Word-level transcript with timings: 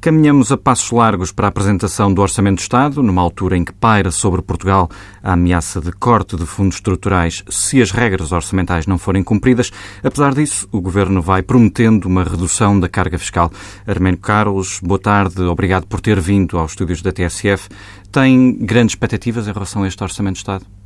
Caminhamos 0.00 0.50
a 0.50 0.56
passos 0.56 0.90
largos 0.92 1.30
para 1.30 1.46
a 1.46 1.50
apresentação 1.50 2.12
do 2.14 2.22
Orçamento 2.22 2.56
do 2.56 2.62
Estado, 2.62 3.02
numa 3.02 3.20
altura 3.20 3.54
em 3.54 3.62
que 3.62 3.72
paira 3.74 4.10
sobre 4.10 4.40
Portugal 4.40 4.88
a 5.22 5.34
ameaça 5.34 5.78
de 5.78 5.92
corte 5.92 6.36
de 6.36 6.46
fundos 6.46 6.76
estruturais 6.76 7.44
se 7.50 7.82
as 7.82 7.90
regras 7.90 8.32
orçamentais 8.32 8.86
não 8.86 8.96
forem 8.96 9.22
cumpridas. 9.22 9.70
Apesar 10.02 10.32
disso, 10.32 10.66
o 10.72 10.80
Governo 10.80 11.20
vai 11.20 11.42
prometendo 11.42 12.06
uma 12.06 12.24
redução 12.24 12.80
da 12.80 12.88
carga 12.88 13.18
fiscal. 13.18 13.52
Armênio 13.86 14.18
Carlos, 14.18 14.80
boa 14.82 14.98
tarde, 14.98 15.42
obrigado 15.42 15.86
por 15.86 16.00
ter 16.00 16.18
vindo 16.18 16.56
aos 16.56 16.72
estúdios 16.72 17.02
da 17.02 17.12
TSF. 17.12 17.68
Tem 18.10 18.54
grandes 18.54 18.92
expectativas 18.92 19.46
em 19.48 19.52
relação 19.52 19.82
a 19.82 19.86
este 19.86 20.02
Orçamento 20.02 20.36
do 20.36 20.38
Estado? 20.38 20.79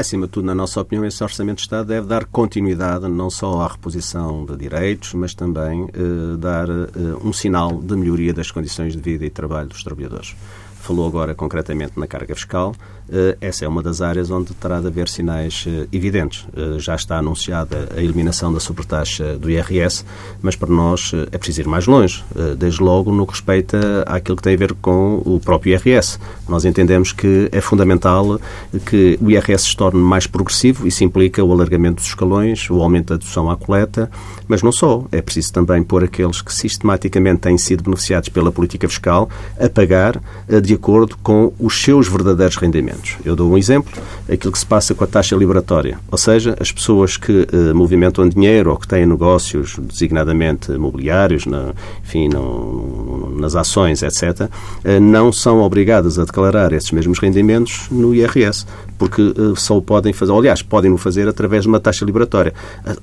Acima 0.00 0.24
de 0.24 0.32
tudo, 0.32 0.46
na 0.46 0.54
nossa 0.54 0.80
opinião, 0.80 1.04
esse 1.04 1.22
Orçamento 1.22 1.56
de 1.56 1.64
Estado 1.64 1.88
deve 1.88 2.06
dar 2.06 2.24
continuidade 2.24 3.06
não 3.06 3.28
só 3.28 3.60
à 3.60 3.68
reposição 3.68 4.46
de 4.46 4.56
direitos, 4.56 5.12
mas 5.12 5.34
também 5.34 5.90
eh, 5.92 6.38
dar 6.38 6.70
eh, 6.70 6.88
um 7.22 7.34
sinal 7.34 7.78
de 7.82 7.94
melhoria 7.96 8.32
das 8.32 8.50
condições 8.50 8.96
de 8.96 9.02
vida 9.02 9.26
e 9.26 9.30
trabalho 9.30 9.68
dos 9.68 9.84
trabalhadores. 9.84 10.34
Falou 10.80 11.06
agora 11.06 11.34
concretamente 11.34 11.92
na 11.96 12.06
carga 12.06 12.34
fiscal. 12.34 12.74
Eh, 13.12 13.36
essa 13.40 13.64
é 13.64 13.68
uma 13.68 13.82
das 13.82 14.00
áreas 14.00 14.30
onde 14.30 14.54
terá 14.54 14.80
de 14.80 14.86
haver 14.86 15.08
sinais 15.08 15.64
eh, 15.66 15.86
evidentes. 15.92 16.46
Eh, 16.56 16.78
já 16.78 16.94
está 16.94 17.18
anunciada 17.18 17.88
a 17.96 18.00
eliminação 18.00 18.52
da 18.52 18.60
supertaxa 18.60 19.36
do 19.36 19.50
IRS, 19.50 20.04
mas 20.40 20.54
para 20.54 20.70
nós 20.70 21.12
é 21.32 21.36
preciso 21.36 21.62
ir 21.62 21.66
mais 21.66 21.86
longe, 21.86 22.24
desde 22.56 22.82
logo 22.82 23.12
no 23.12 23.26
que 23.26 23.32
respeita 23.32 24.04
àquilo 24.06 24.36
que 24.36 24.42
tem 24.42 24.54
a 24.54 24.56
ver 24.56 24.74
com 24.74 25.20
o 25.24 25.40
próprio 25.40 25.72
IRS. 25.72 26.18
Nós 26.48 26.64
entendemos 26.64 27.12
que 27.12 27.48
é 27.50 27.60
fundamental 27.60 28.40
que 28.86 29.18
o 29.20 29.30
IRS 29.30 29.64
se 29.64 29.76
torne 29.76 30.00
mais 30.00 30.26
progressivo, 30.26 30.86
isso 30.86 31.02
implica 31.02 31.42
o 31.42 31.52
alargamento 31.52 31.96
dos 31.96 32.06
escalões, 32.06 32.70
o 32.70 32.80
aumento 32.80 33.08
da 33.08 33.16
dedução 33.16 33.50
à 33.50 33.56
coleta, 33.56 34.10
mas 34.46 34.62
não 34.62 34.72
só. 34.72 35.04
É 35.10 35.20
preciso 35.20 35.52
também 35.52 35.82
pôr 35.82 36.04
aqueles 36.04 36.40
que 36.40 36.54
sistematicamente 36.54 37.40
têm 37.40 37.58
sido 37.58 37.82
beneficiados 37.82 38.28
pela 38.28 38.52
política 38.52 38.88
fiscal 38.88 39.28
a 39.58 39.68
pagar 39.68 40.20
de 40.62 40.69
acordo 40.74 41.16
com 41.22 41.52
os 41.58 41.82
seus 41.82 42.08
verdadeiros 42.08 42.56
rendimentos. 42.56 43.16
Eu 43.24 43.34
dou 43.34 43.50
um 43.50 43.58
exemplo, 43.58 43.92
aquilo 44.30 44.52
que 44.52 44.58
se 44.58 44.66
passa 44.66 44.94
com 44.94 45.04
a 45.04 45.06
taxa 45.06 45.36
liberatória, 45.36 45.98
ou 46.10 46.18
seja, 46.18 46.56
as 46.60 46.70
pessoas 46.70 47.16
que 47.16 47.46
uh, 47.52 47.74
movimentam 47.74 48.28
dinheiro 48.28 48.70
ou 48.70 48.76
que 48.76 48.86
têm 48.86 49.06
negócios 49.06 49.78
designadamente 49.78 50.72
mobiliários, 50.72 51.46
na, 51.46 51.72
enfim, 52.02 52.28
no, 52.28 53.34
nas 53.38 53.56
ações, 53.56 54.02
etc., 54.02 54.48
eh, 54.84 55.00
não 55.00 55.32
são 55.32 55.60
obrigadas 55.60 56.18
a 56.18 56.24
declarar 56.24 56.72
esses 56.72 56.90
mesmos 56.90 57.18
rendimentos 57.18 57.88
no 57.90 58.14
IRS, 58.14 58.66
porque 58.98 59.22
uh, 59.22 59.56
só 59.56 59.76
o 59.76 59.82
podem 59.82 60.12
fazer, 60.12 60.32
aliás, 60.32 60.62
podem 60.62 60.92
o 60.92 60.98
fazer 60.98 61.28
através 61.28 61.62
de 61.62 61.68
uma 61.68 61.80
taxa 61.80 62.04
liberatória. 62.04 62.52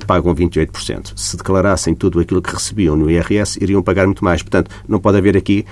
pagam 0.06 0.34
28%. 0.34 1.14
Se 1.16 1.38
declarassem 1.38 1.96
tudo 1.96 2.20
aquilo 2.20 2.42
que 2.42 2.54
recebiam 2.54 2.96
no 2.96 3.10
IRS, 3.10 3.58
iriam 3.62 3.82
pagar 3.82 4.06
muito 4.06 4.24
mais. 4.24 4.42
Portanto, 4.42 4.70
não 4.88 5.00
pode 5.00 5.18
haver 5.18 5.36
aqui 5.36 5.66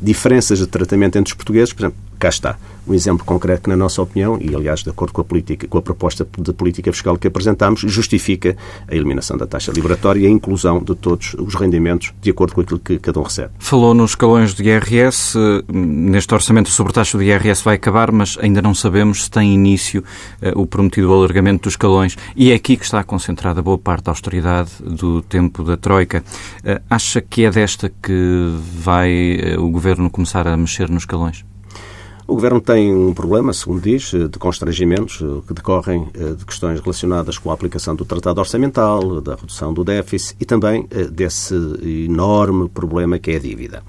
diferenças 0.00 0.58
de 0.58 0.66
tratamento 0.66 1.16
entre 1.16 1.25
portugueses. 1.34 1.72
Por 1.72 1.82
exemplo, 1.82 1.98
cá 2.18 2.28
está 2.28 2.58
um 2.86 2.94
exemplo 2.94 3.24
concreto 3.24 3.62
que, 3.62 3.68
na 3.68 3.76
nossa 3.76 4.00
opinião, 4.00 4.38
e 4.40 4.54
aliás 4.54 4.82
de 4.82 4.90
acordo 4.90 5.12
com 5.12 5.20
a, 5.20 5.24
política, 5.24 5.66
com 5.66 5.78
a 5.78 5.82
proposta 5.82 6.26
de 6.38 6.52
política 6.52 6.92
fiscal 6.92 7.16
que 7.16 7.26
apresentámos, 7.26 7.80
justifica 7.80 8.56
a 8.88 8.94
eliminação 8.94 9.36
da 9.36 9.46
taxa 9.46 9.72
liberatória 9.72 10.20
e 10.20 10.26
a 10.26 10.30
inclusão 10.30 10.82
de 10.82 10.94
todos 10.94 11.34
os 11.34 11.54
rendimentos 11.54 12.12
de 12.20 12.30
acordo 12.30 12.54
com 12.54 12.60
aquilo 12.60 12.78
que 12.78 12.98
cada 12.98 13.18
um 13.20 13.22
recebe. 13.22 13.50
Falou 13.58 13.94
nos 13.94 14.12
escalões 14.12 14.54
do 14.54 14.62
IRS. 14.62 15.36
Neste 15.68 16.32
orçamento, 16.32 16.68
a 16.68 16.72
sobretaxa 16.72 17.18
do 17.18 17.24
IRS 17.24 17.62
vai 17.64 17.76
acabar, 17.76 18.12
mas 18.12 18.38
ainda 18.40 18.62
não 18.62 18.74
sabemos 18.74 19.24
se 19.24 19.30
tem 19.30 19.52
início 19.52 20.04
uh, 20.42 20.60
o 20.60 20.66
prometido 20.66 21.12
alargamento 21.12 21.64
dos 21.64 21.72
escalões. 21.72 22.16
E 22.34 22.52
é 22.52 22.54
aqui 22.54 22.76
que 22.76 22.84
está 22.84 23.02
concentrada 23.02 23.62
boa 23.62 23.78
parte 23.78 24.04
da 24.04 24.12
austeridade 24.12 24.70
do 24.80 25.22
tempo 25.22 25.64
da 25.64 25.76
Troika. 25.76 26.22
Uh, 26.58 26.80
acha 26.88 27.20
que 27.20 27.44
é 27.44 27.50
desta 27.50 27.90
que 28.02 28.54
vai 28.78 29.54
uh, 29.56 29.62
o 29.62 29.70
Governo 29.70 30.10
começar 30.10 30.46
a 30.46 30.56
mexer 30.56 30.88
nos 30.88 31.02
escalões? 31.02 31.44
O 32.28 32.34
Governo 32.34 32.60
tem 32.60 32.92
um 32.92 33.14
problema, 33.14 33.52
segundo 33.52 33.80
diz, 33.80 34.10
de 34.10 34.36
constrangimentos 34.36 35.22
eh, 35.22 35.42
que 35.46 35.54
decorrem 35.54 36.08
eh, 36.12 36.32
de 36.32 36.44
questões 36.44 36.80
relacionadas 36.80 37.38
com 37.38 37.52
a 37.52 37.54
aplicação 37.54 37.94
do 37.94 38.04
Tratado 38.04 38.40
Orçamental, 38.40 39.20
da 39.20 39.36
redução 39.36 39.72
do 39.72 39.84
déficit 39.84 40.36
e 40.40 40.44
também 40.44 40.88
eh, 40.90 41.04
desse 41.04 41.54
enorme 42.04 42.68
problema 42.68 43.16
que 43.20 43.30
é 43.30 43.36
a 43.36 43.38
dívida. 43.38 43.82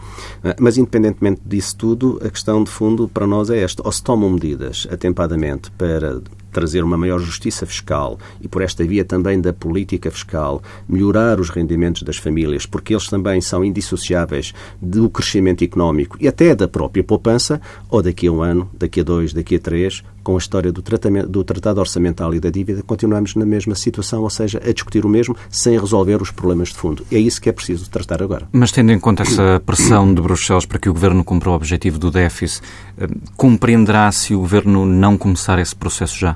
Mas, 0.60 0.78
independentemente 0.78 1.42
disso 1.44 1.76
tudo, 1.78 2.22
a 2.24 2.30
questão 2.30 2.64
de 2.64 2.70
fundo 2.70 3.08
para 3.08 3.26
nós 3.26 3.50
é 3.50 3.60
esta. 3.60 3.82
Ou 3.84 3.92
se 3.92 4.04
tomam 4.04 4.30
medidas 4.30 4.88
atempadamente 4.92 5.72
para 5.72 6.22
trazer 6.58 6.84
uma 6.84 6.98
maior 6.98 7.20
justiça 7.20 7.68
fiscal 7.68 8.18
e, 8.42 8.48
por 8.48 8.64
esta 8.64 8.84
via 8.84 9.06
também 9.06 9.40
da 9.40 9.54
política 9.54 10.10
fiscal, 10.10 10.60
melhorar 10.90 11.40
os 11.40 11.52
rendimentos 11.52 12.02
das 12.02 12.18
famílias, 12.18 12.66
porque 12.66 12.96
eles 12.96 13.08
também 13.08 13.40
são 13.40 13.64
indissociáveis 13.64 14.56
do 14.82 15.08
crescimento 15.08 15.64
económico 15.64 16.18
e 16.20 16.28
até 16.28 16.56
da 16.56 16.68
própria 16.68 17.04
poupança, 17.04 17.62
ou 17.92 18.02
daqui 18.02 18.26
a 18.26 18.32
um 18.32 18.42
ano, 18.42 18.68
daqui 18.74 19.02
a 19.02 19.04
dois, 19.04 19.34
daqui 19.34 19.58
a 19.58 19.60
três, 19.60 20.04
com 20.24 20.34
a 20.34 20.40
história 20.40 20.72
do, 20.72 20.82
tratamento, 20.82 21.30
do 21.30 21.44
Tratado 21.44 21.80
Orçamental 21.80 22.34
e 22.34 22.40
da 22.40 22.50
dívida, 22.50 22.82
continuamos 22.82 23.36
na 23.36 23.46
mesma 23.46 23.76
situação, 23.76 24.24
ou 24.24 24.30
seja, 24.32 24.60
a 24.66 24.74
discutir 24.74 25.06
o 25.06 25.10
mesmo 25.10 25.38
sem 25.48 25.80
resolver 25.80 26.20
os 26.22 26.32
problemas 26.32 26.70
de 26.70 26.76
fundo. 26.76 27.06
É 27.12 27.20
isso 27.20 27.40
que 27.40 27.50
é 27.50 27.52
preciso 27.54 27.88
tratar 27.90 28.24
agora. 28.24 28.48
Mas 28.52 28.72
tendo 28.72 28.92
em 28.92 29.00
conta 29.00 29.22
essa 29.22 29.62
pressão 29.64 30.12
de 30.12 30.22
Bruxelas 30.22 30.66
para 30.66 30.80
que 30.80 30.90
o 30.90 30.94
Governo 30.94 31.24
cumpra 31.24 31.52
o 31.52 31.54
objetivo 31.54 32.00
do 32.00 32.10
déficit, 32.10 32.62
eh, 32.98 33.08
compreenderá 33.38 34.12
se 34.12 34.34
o 34.34 34.40
Governo 34.40 34.86
não 34.86 35.18
começar 35.18 35.60
esse 35.60 35.76
processo 35.76 36.18
já? 36.18 36.36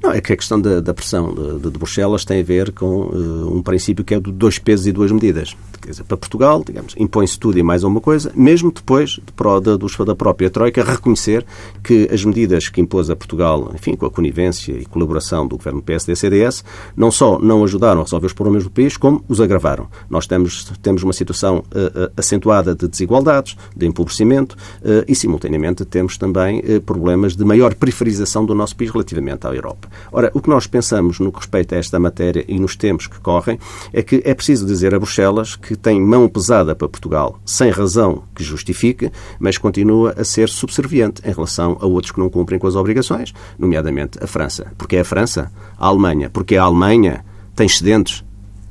Não, 0.00 0.12
é 0.12 0.20
que 0.20 0.32
a 0.32 0.36
questão 0.36 0.60
da, 0.60 0.80
da 0.80 0.94
pressão 0.94 1.34
de, 1.34 1.58
de, 1.58 1.70
Bruxelas 1.70 2.24
tem 2.24 2.40
a 2.40 2.44
ver 2.44 2.70
com 2.70 3.02
uh, 3.02 3.52
um 3.52 3.60
princípio 3.60 4.04
que 4.04 4.14
é 4.14 4.20
do 4.20 4.30
dois 4.30 4.56
pesos 4.56 4.86
e 4.86 4.92
duas 4.92 5.10
medidas. 5.10 5.56
Quer 5.80 5.90
dizer, 5.90 6.04
para 6.04 6.16
Portugal, 6.16 6.62
digamos, 6.64 6.94
impõe-se 6.96 7.38
tudo 7.38 7.58
e 7.58 7.62
mais 7.64 7.82
uma 7.82 8.00
coisa, 8.00 8.30
mesmo 8.34 8.70
depois 8.70 9.10
de, 9.10 9.78
de, 9.78 10.04
da 10.04 10.14
própria 10.14 10.50
Troika 10.50 10.84
reconhecer 10.84 11.44
que 11.82 12.08
as 12.12 12.24
medidas 12.24 12.68
que 12.68 12.80
impôs 12.80 13.10
a 13.10 13.16
Portugal, 13.16 13.72
enfim, 13.74 13.96
com 13.96 14.06
a 14.06 14.10
conivência 14.10 14.72
e 14.72 14.84
colaboração 14.84 15.48
do 15.48 15.56
governo 15.56 15.82
PSD-CDS, 15.82 16.64
não 16.96 17.10
só 17.10 17.38
não 17.38 17.64
ajudaram 17.64 18.00
a 18.00 18.04
resolver 18.04 18.26
os 18.26 18.32
problemas 18.32 18.64
do 18.64 18.70
país, 18.70 18.96
como 18.96 19.24
os 19.28 19.40
agravaram. 19.40 19.88
Nós 20.08 20.28
temos, 20.28 20.70
temos 20.80 21.02
uma 21.02 21.12
situação 21.12 21.58
uh, 21.58 22.12
acentuada 22.16 22.72
de 22.72 22.86
desigualdades, 22.86 23.56
de 23.76 23.84
empobrecimento 23.84 24.54
uh, 24.54 25.04
e, 25.08 25.14
simultaneamente, 25.14 25.84
temos 25.84 26.16
também 26.16 26.62
problemas 26.84 27.34
de 27.34 27.44
maior 27.44 27.74
periferização 27.74 28.44
do 28.44 28.54
nosso 28.54 28.76
país 28.76 28.90
relativamente 28.90 29.46
à 29.46 29.50
Europa. 29.50 29.87
Ora, 30.12 30.30
o 30.34 30.40
que 30.40 30.48
nós 30.48 30.66
pensamos 30.66 31.18
no 31.18 31.30
que 31.32 31.38
respeita 31.38 31.74
a 31.74 31.78
esta 31.78 31.98
matéria 31.98 32.44
e 32.48 32.58
nos 32.58 32.76
tempos 32.76 33.06
que 33.06 33.20
correm 33.20 33.58
é 33.92 34.02
que 34.02 34.22
é 34.24 34.34
preciso 34.34 34.66
dizer 34.66 34.94
a 34.94 34.98
Bruxelas 34.98 35.56
que 35.56 35.76
tem 35.76 36.00
mão 36.00 36.28
pesada 36.28 36.74
para 36.74 36.88
Portugal, 36.88 37.38
sem 37.44 37.70
razão 37.70 38.24
que 38.34 38.42
justifique, 38.42 39.10
mas 39.38 39.58
continua 39.58 40.14
a 40.16 40.24
ser 40.24 40.48
subserviente 40.48 41.22
em 41.24 41.32
relação 41.32 41.76
a 41.80 41.86
outros 41.86 42.12
que 42.12 42.20
não 42.20 42.28
cumprem 42.28 42.58
com 42.58 42.66
as 42.66 42.76
obrigações, 42.76 43.32
nomeadamente 43.58 44.22
a 44.22 44.26
França. 44.26 44.72
Porque 44.76 44.96
é 44.96 45.00
a 45.00 45.04
França? 45.04 45.50
A 45.78 45.86
Alemanha. 45.86 46.30
Porque 46.30 46.56
a 46.56 46.62
Alemanha 46.62 47.24
tem 47.54 47.66
excedentes. 47.66 48.24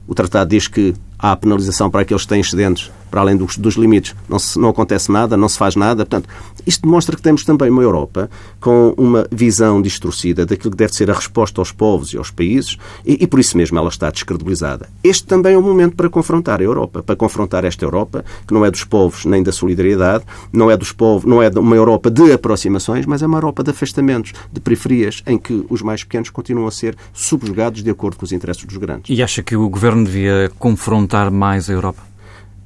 O 0.07 0.15
tratado 0.15 0.49
diz 0.49 0.67
que 0.67 0.93
há 1.19 1.35
penalização 1.35 1.89
para 1.89 2.01
aqueles 2.01 2.23
que 2.23 2.29
têm 2.29 2.41
excedentes 2.41 2.91
para 3.09 3.21
além 3.21 3.35
dos, 3.35 3.57
dos 3.57 3.75
limites. 3.75 4.15
Não, 4.27 4.39
se, 4.39 4.59
não 4.59 4.69
acontece 4.69 5.11
nada, 5.11 5.37
não 5.37 5.49
se 5.49 5.57
faz 5.57 5.75
nada. 5.75 6.05
Portanto, 6.05 6.29
isto 6.65 6.81
demonstra 6.81 7.15
que 7.15 7.21
temos 7.21 7.43
também 7.43 7.69
uma 7.69 7.81
Europa 7.81 8.29
com 8.59 8.93
uma 8.97 9.27
visão 9.31 9.81
distorcida 9.81 10.45
daquilo 10.45 10.71
que 10.71 10.77
deve 10.77 10.93
ser 10.93 11.09
a 11.09 11.13
resposta 11.13 11.61
aos 11.61 11.71
povos 11.71 12.13
e 12.13 12.17
aos 12.17 12.31
países 12.31 12.77
e, 13.05 13.23
e 13.23 13.27
por 13.27 13.39
isso 13.39 13.57
mesmo 13.57 13.77
ela 13.77 13.89
está 13.89 14.09
descredibilizada. 14.09 14.89
Este 15.03 15.25
também 15.25 15.53
é 15.53 15.57
o 15.57 15.61
momento 15.61 15.95
para 15.95 16.09
confrontar 16.09 16.59
a 16.59 16.63
Europa, 16.63 17.03
para 17.03 17.15
confrontar 17.15 17.63
esta 17.65 17.85
Europa, 17.85 18.25
que 18.45 18.53
não 18.53 18.65
é 18.65 18.71
dos 18.71 18.83
povos 18.83 19.25
nem 19.25 19.43
da 19.43 19.51
solidariedade, 19.51 20.25
não 20.51 20.69
é 20.69 20.77
dos 20.77 20.91
povos, 20.91 21.25
não 21.25 21.41
é 21.41 21.49
uma 21.49 21.75
Europa 21.75 22.09
de 22.09 22.31
aproximações, 22.31 23.05
mas 23.05 23.21
é 23.21 23.27
uma 23.27 23.37
Europa 23.37 23.63
de 23.63 23.71
afastamentos, 23.71 24.33
de 24.51 24.59
periferias, 24.59 25.23
em 25.25 25.37
que 25.37 25.65
os 25.69 25.81
mais 25.81 26.03
pequenos 26.03 26.29
continuam 26.29 26.67
a 26.67 26.71
ser 26.71 26.95
subjugados 27.13 27.83
de 27.83 27.89
acordo 27.89 28.17
com 28.17 28.25
os 28.25 28.31
interesses 28.31 28.63
dos 28.65 28.77
grandes. 28.77 29.15
E 29.15 29.21
acha 29.21 29.41
que 29.41 29.55
o 29.55 29.69
Governo 29.69 30.03
devia 30.05 30.51
confrontar 30.59 31.31
mais 31.31 31.69
a 31.69 31.73
Europa? 31.73 32.01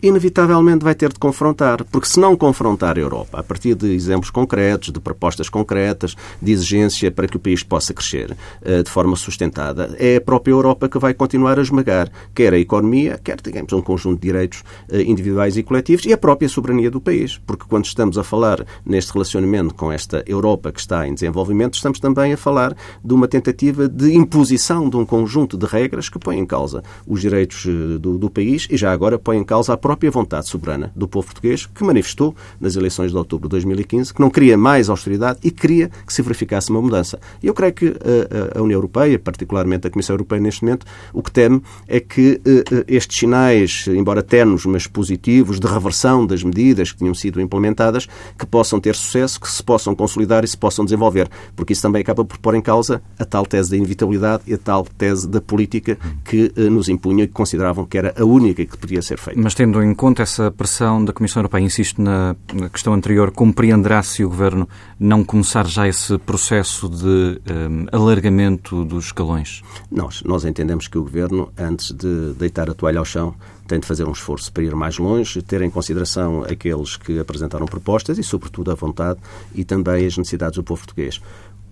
Inevitavelmente 0.01 0.84
vai 0.84 0.95
ter 0.95 1.13
de 1.13 1.19
confrontar, 1.19 1.84
porque 1.85 2.07
se 2.07 2.19
não 2.19 2.35
confrontar 2.35 2.98
a 2.98 3.01
Europa, 3.01 3.39
a 3.39 3.44
partir 3.44 3.75
de 3.75 3.94
exemplos 3.94 4.31
concretos, 4.31 4.92
de 4.92 5.00
propostas 5.00 5.48
concretas, 5.48 6.15
de 6.42 6.51
exigência 6.51 7.12
para 7.12 7.27
que 7.27 7.38
o 7.38 7.39
país 7.39 7.62
possa 7.62 7.94
crescer 7.94 8.36
uh, 8.62 8.83
de 8.83 8.89
forma 8.89 9.15
sustentada, 9.15 9.95
é 10.00 10.15
a 10.15 10.21
própria 10.21 10.51
Europa 10.51 10.89
que 10.89 10.98
vai 10.98 11.13
continuar 11.13 11.59
a 11.59 11.62
esmagar 11.62 12.12
quer 12.33 12.53
a 12.53 12.57
economia, 12.57 13.19
quer, 13.24 13.39
digamos, 13.42 13.71
um 13.74 13.81
conjunto 13.81 14.19
de 14.19 14.27
direitos 14.27 14.63
uh, 14.89 14.98
individuais 14.98 15.56
e 15.56 15.63
coletivos 15.63 16.06
e 16.06 16.13
a 16.13 16.18
própria 16.18 16.50
soberania 16.50 16.89
do 16.89 17.00
país. 17.00 17.39
Porque 17.45 17.65
quando 17.69 17.86
estamos 17.86 18.18
a 18.18 18.24
falar 18.24 18.65
neste 18.86 19.13
relacionamento 19.13 19.75
com 19.75 19.92
esta 19.92 20.24
Europa 20.25 20.71
que 20.71 20.80
está 20.80 21.07
em 21.07 21.13
desenvolvimento, 21.13 21.75
estamos 21.75 22.00
também 22.00 22.33
a 22.33 22.38
falar 22.38 22.75
de 23.03 23.13
uma 23.13 23.27
tentativa 23.27 23.88
de 23.88 24.15
imposição 24.15 24.89
de 24.89 24.98
um 24.98 25.06
conjunto 25.06 25.57
de 25.57 25.65
regras 25.65 26.09
que 26.09 26.18
põe 26.18 26.39
em 26.39 26.45
causa 26.45 26.83
os 27.06 27.21
direitos 27.21 27.65
uh, 27.65 28.00
do, 28.00 28.18
do 28.18 28.30
país 28.30 28.68
e 28.69 28.77
já 28.77 28.92
agora 28.92 29.19
põe 29.19 29.38
em 29.38 29.44
causa 29.44 29.74
a 29.74 29.77
própria 29.77 29.90
própria 29.91 30.09
vontade 30.09 30.47
soberana 30.47 30.89
do 30.95 31.05
povo 31.05 31.27
português 31.27 31.65
que 31.65 31.83
manifestou 31.83 32.33
nas 32.61 32.77
eleições 32.77 33.11
de 33.11 33.17
outubro 33.17 33.49
de 33.49 33.51
2015 33.51 34.13
que 34.13 34.21
não 34.21 34.29
queria 34.29 34.57
mais 34.57 34.89
austeridade 34.89 35.39
e 35.43 35.51
queria 35.51 35.89
que 36.05 36.13
se 36.13 36.21
verificasse 36.21 36.69
uma 36.69 36.81
mudança. 36.81 37.19
E 37.43 37.47
eu 37.47 37.53
creio 37.53 37.73
que 37.73 37.88
a, 37.88 38.57
a 38.57 38.61
União 38.61 38.77
Europeia, 38.77 39.19
particularmente 39.19 39.88
a 39.88 39.89
Comissão 39.89 40.13
Europeia 40.13 40.39
neste 40.39 40.63
momento, 40.63 40.85
o 41.13 41.21
que 41.21 41.29
teme 41.29 41.61
é 41.88 41.99
que 41.99 42.39
estes 42.88 43.19
sinais, 43.19 43.85
embora 43.88 44.23
ternos, 44.23 44.65
mas 44.65 44.88
positivos, 44.88 45.59
de 45.59 45.67
reversão 45.67 46.25
das 46.25 46.41
medidas 46.41 46.91
que 46.93 46.99
tinham 46.99 47.13
sido 47.13 47.41
implementadas, 47.41 48.07
que 48.38 48.45
possam 48.45 48.79
ter 48.79 48.95
sucesso, 48.95 49.41
que 49.41 49.51
se 49.51 49.61
possam 49.61 49.93
consolidar 49.93 50.45
e 50.45 50.47
se 50.47 50.57
possam 50.57 50.85
desenvolver. 50.85 51.29
Porque 51.53 51.73
isso 51.73 51.81
também 51.81 52.01
acaba 52.01 52.23
por 52.23 52.38
pôr 52.38 52.55
em 52.55 52.61
causa 52.61 53.01
a 53.19 53.25
tal 53.25 53.45
tese 53.45 53.71
da 53.71 53.77
inevitabilidade 53.77 54.43
e 54.47 54.53
a 54.53 54.57
tal 54.57 54.85
tese 54.97 55.27
da 55.27 55.41
política 55.41 55.97
que 56.23 56.51
eh, 56.55 56.69
nos 56.69 56.88
impunha 56.88 57.25
e 57.25 57.27
que 57.27 57.33
consideravam 57.33 57.85
que 57.85 57.97
era 57.97 58.13
a 58.17 58.23
única 58.23 58.65
que 58.65 58.77
podia 58.77 59.01
ser 59.01 59.17
feita. 59.17 59.39
Mas 59.41 59.53
tendo 59.53 59.81
em 59.83 59.94
conta 59.94 60.24
essa 60.24 60.51
pressão 60.51 61.04
da 61.04 61.13
Comissão 61.13 61.42
Europeia, 61.42 61.63
insisto 61.63 62.01
na, 62.01 62.36
na 62.54 62.69
questão 62.69 62.94
anterior, 62.94 63.31
compreenderá 63.31 64.01
se 64.04 64.24
o 64.24 64.30
Governo 64.30 64.68
não 65.00 65.24
começar 65.24 65.66
já 65.68 65.88
esse 65.88 66.18
processo 66.19 66.89
de 66.89 67.06
um, 67.06 67.83
eh, 67.83 67.95
alargamento 67.95 68.83
dos 68.86 69.06
escalões? 69.06 69.62
Nós, 69.89 70.22
nós 70.24 70.45
entendemos 70.45 70.88
que 70.88 70.98
o 70.98 71.04
Governo, 71.04 71.51
antes 71.57 71.92
de 71.92 72.33
deitar 72.33 72.69
a 72.69 72.74
toalha 72.74 73.00
ao 73.00 73.06
chão, 73.06 73.36
tem 73.68 73.80
de 73.80 73.88
fazer 73.88 74.07
um 74.07 74.12
esforço 74.12 74.51
para 74.51 74.63
ir 74.63 74.75
mais 74.75 74.98
longe, 74.98 75.42
ter 75.42 75.62
em 75.62 75.69
consideração 75.69 76.44
aqueles 76.44 76.98
que 76.98 77.19
apresentaram 77.19 77.66
propostas 77.66 78.18
e, 78.18 78.24
sobretudo, 78.24 78.72
a 78.72 78.75
vontade 78.75 79.19
e 79.56 79.63
também 79.63 80.06
as 80.06 80.18
necessidades 80.18 80.56
do 80.56 80.63
povo 80.63 80.81
português 80.81 81.22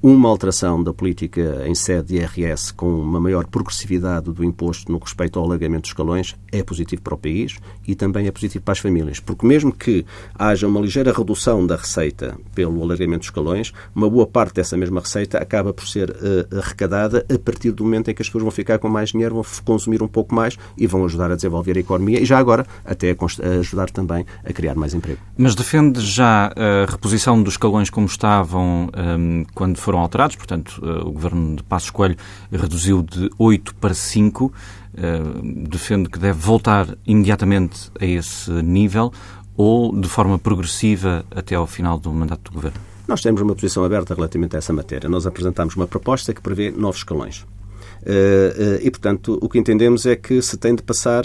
uma 0.02 0.30
alteração 0.30 0.82
da 0.82 0.94
política 0.94 1.64
em 1.66 1.76
sede 1.76 2.08
de 2.08 2.16
IRS 2.16 2.74
com 2.74 2.90
uma 2.90 3.20
maior 3.20 3.46
progressividade 3.46 4.32
do 4.32 4.44
imposto 4.44 4.92
no 4.92 4.98
respeito 4.98 5.38
ao 5.38 5.46
alargamento 5.46 5.82
dos 5.82 5.92
escalões 5.92 6.36
é 6.52 6.64
positivo 6.64 7.02
para 7.02 7.16
o 7.16 7.18
país 7.18 7.58
e 7.86 7.96
também 7.96 8.28
é 8.28 8.32
positivo 8.32 8.64
para 8.64 8.72
as 8.72 8.80
famílias. 8.80 9.20
Porque 9.20 9.46
mesmo 9.46 9.74
que 9.74 10.06
haja 10.36 10.68
uma 10.68 10.80
ligeira 10.80 11.12
redução 11.12 11.68
da 11.68 11.76
receita 11.76 12.38
pelo 12.56 12.82
alargamento 12.82 13.20
dos 13.20 13.28
escalões, 13.28 13.74
uma 13.94 14.10
boa 14.10 14.26
parte 14.26 14.56
dessa 14.56 14.78
mesma 14.78 15.02
receita 15.02 15.38
acaba 15.38 15.74
por 15.74 15.86
ser 15.86 16.10
uh, 16.12 16.58
arrecadada 16.58 17.26
a 17.34 17.38
partir 17.38 17.72
do 17.72 17.84
momento 17.84 18.10
em 18.10 18.14
que 18.14 18.22
as 18.22 18.28
pessoas 18.30 18.44
vão 18.44 18.52
ficar 18.52 18.80
com 18.80 18.88
mais 18.88 19.10
dinheiro, 19.10 19.36
vão 19.36 19.46
consumir 19.66 20.02
um 20.02 20.08
pouco 20.08 20.34
mais 20.34 20.58
e 20.78 20.88
vão 20.88 21.04
ajudar 21.06 21.30
a 21.32 21.36
desenvolver 21.36 21.76
a 21.76 21.80
economia 21.80 22.22
e 22.22 22.26
já 22.26 22.38
agora 22.38 22.66
até 22.86 23.12
a, 23.12 23.60
ajudar 23.60 23.90
também 23.90 24.26
a 24.46 24.54
criar 24.54 24.76
mais 24.76 24.94
emprego. 24.94 25.20
Mas 25.38 25.56
defende 25.56 26.00
já 26.00 26.54
a 26.56 26.90
reposição 26.90 27.42
dos 27.44 27.54
escalões 27.54 27.90
como 27.90 28.08
estavam 28.08 28.90
um, 28.98 29.46
quando 29.54 29.78
foram 29.90 30.02
alterados, 30.02 30.36
portanto, 30.36 30.80
eh, 30.84 31.04
o 31.04 31.12
governo 31.12 31.56
de 31.56 31.64
Passos 31.64 31.90
Coelho 31.90 32.16
reduziu 32.52 33.02
de 33.02 33.28
8 33.40 33.74
para 33.74 33.96
5, 33.96 34.54
eh, 34.96 35.20
defende 35.68 36.08
que 36.08 36.20
deve 36.20 36.38
voltar 36.38 36.96
imediatamente 37.08 37.90
a 38.00 38.06
esse 38.06 38.52
nível 38.52 39.12
ou 39.58 40.00
de 40.00 40.08
forma 40.08 40.38
progressiva 40.38 41.26
até 41.32 41.56
ao 41.56 41.66
final 41.66 41.98
do 41.98 42.14
mandato 42.14 42.52
do 42.52 42.56
governo? 42.56 42.78
Nós 43.08 43.20
temos 43.20 43.42
uma 43.42 43.56
posição 43.56 43.84
aberta 43.84 44.14
relativamente 44.14 44.56
a 44.56 44.60
essa 44.60 44.72
matéria. 44.72 45.10
Nós 45.10 45.26
apresentamos 45.26 45.76
uma 45.76 45.88
proposta 45.88 46.36
que 46.36 46.42
prevê 46.42 46.70
novos 46.70 46.98
escalões. 46.98 47.48
Eh, 48.06 48.82
e, 48.84 48.92
portanto, 48.92 49.40
o 49.42 49.50
que 49.50 49.58
entendemos 49.58 50.06
é 50.06 50.16
que 50.16 50.40
se 50.40 50.56
tem 50.56 50.76
de 50.76 50.84
passar 50.84 51.24